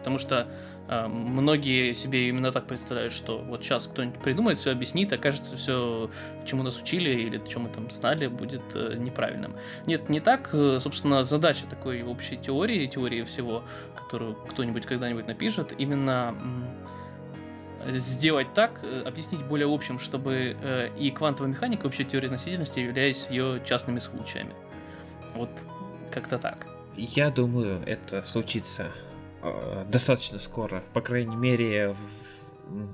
[0.00, 0.48] Потому что
[0.88, 6.10] э, многие себе именно так представляют, что вот сейчас кто-нибудь придумает, все объяснит, окажется все,
[6.44, 9.54] чему нас учили или чем мы там знали, будет э, неправильным.
[9.86, 10.50] Нет, не так.
[10.52, 13.62] Э, собственно, задача такой общей теории, теории всего,
[13.94, 16.34] которую кто-нибудь когда-нибудь напишет, именно
[17.88, 22.80] сделать так, э, объяснить более общим, чтобы э, и квантовая механика, и вообще теория относительности
[22.80, 24.54] являлись ее частными случаями.
[25.34, 25.50] Вот
[26.10, 26.66] как-то так.
[26.96, 28.90] Я думаю, это случится
[29.86, 30.82] достаточно скоро.
[30.92, 32.39] По крайней мере, в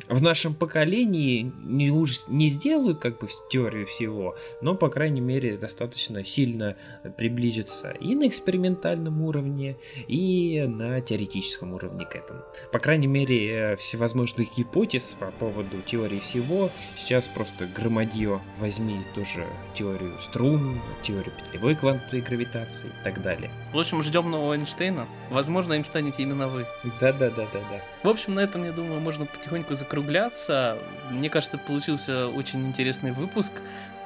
[0.09, 5.57] в нашем поколении не уж не сделают как бы теорию всего, но по крайней мере
[5.57, 6.77] достаточно сильно
[7.16, 9.77] приблизится и на экспериментальном уровне,
[10.09, 12.41] и на теоретическом уровне к этому.
[12.72, 19.47] По крайней мере э, всевозможных гипотез по поводу теории всего сейчас просто громадье возьми тоже
[19.74, 23.51] теорию струн, теорию петлевой квантовой гравитации и так далее.
[23.72, 25.07] В общем, ждем нового Эйнштейна.
[25.31, 26.64] Возможно, им станете именно вы.
[27.01, 27.83] Да-да-да-да-да.
[28.07, 30.79] В общем, на этом, я думаю, можно потихоньку закругляться.
[31.11, 33.53] Мне кажется, получился очень интересный выпуск.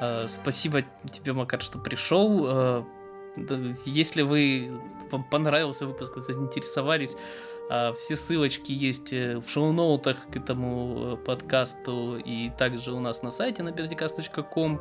[0.00, 2.46] Э, спасибо тебе, Макар, что пришел.
[2.48, 2.84] Э,
[3.84, 4.72] если вы
[5.10, 7.14] вам понравился выпуск, вы заинтересовались
[7.72, 13.22] А, все ссылочки есть э, в шоу-ноутах к этому э, подкасту и также у нас
[13.22, 14.80] на сайте на birdicast.com.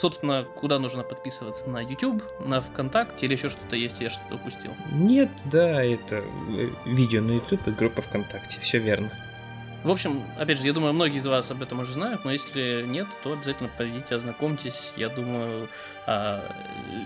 [0.00, 1.68] Собственно, куда нужно подписываться?
[1.68, 4.70] На YouTube, на ВКонтакте или еще что-то есть, я что-то упустил?
[4.90, 9.10] Нет, да, это э, видео на YouTube и группа ВКонтакте, все верно.
[9.84, 12.86] В общем, опять же, я думаю, многие из вас об этом уже знают, но если
[12.86, 14.94] нет, то обязательно пойдите, ознакомьтесь.
[14.96, 15.68] Я думаю,
[16.06, 16.50] а,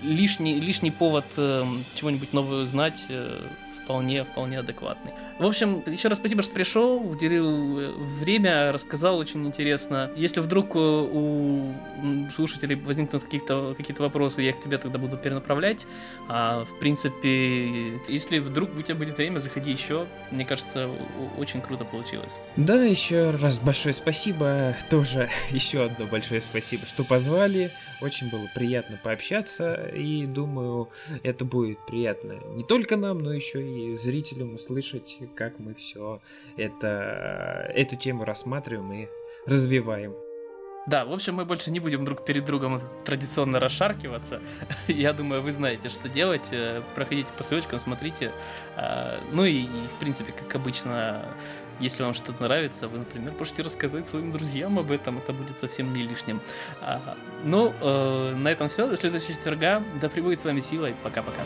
[0.04, 1.64] лишний, лишний повод э,
[1.96, 3.40] чего-нибудь нового узнать э,
[3.82, 5.12] вполне, вполне адекватный.
[5.38, 10.10] В общем, еще раз спасибо, что пришел, уделил э, время, рассказал очень интересно.
[10.16, 11.72] Если вдруг у
[12.34, 15.86] слушателей возникнут какие-то какие вопросы, я их тебе тогда буду перенаправлять.
[16.28, 20.06] А, в принципе, если вдруг у тебя будет время, заходи еще.
[20.30, 20.90] Мне кажется,
[21.38, 22.38] очень круто получилось.
[22.56, 24.74] Да, еще раз большое спасибо.
[24.90, 27.70] Тоже еще одно большое спасибо, что позвали.
[28.00, 29.74] Очень было приятно пообщаться.
[29.94, 30.90] И думаю,
[31.22, 36.20] это будет приятно не только нам, но еще и зрителям услышать, как мы все
[36.56, 39.08] это, эту тему рассматриваем и
[39.46, 40.14] развиваем.
[40.86, 44.40] Да, в общем, мы больше не будем друг перед другом традиционно расшаркиваться.
[44.88, 46.48] Я думаю, вы знаете, что делать.
[46.52, 48.32] Э, проходите по ссылочкам, смотрите.
[48.76, 51.24] А, ну и, в принципе, как обычно,
[51.80, 55.18] если вам что-то нравится, вы, например, можете рассказать своим друзьям об этом.
[55.18, 56.40] Это будет совсем не лишним.
[56.82, 58.86] А, ну, э, на этом все.
[58.86, 59.82] До следующего четверга.
[60.02, 61.42] Да пребудет с вами сила и пока-пока.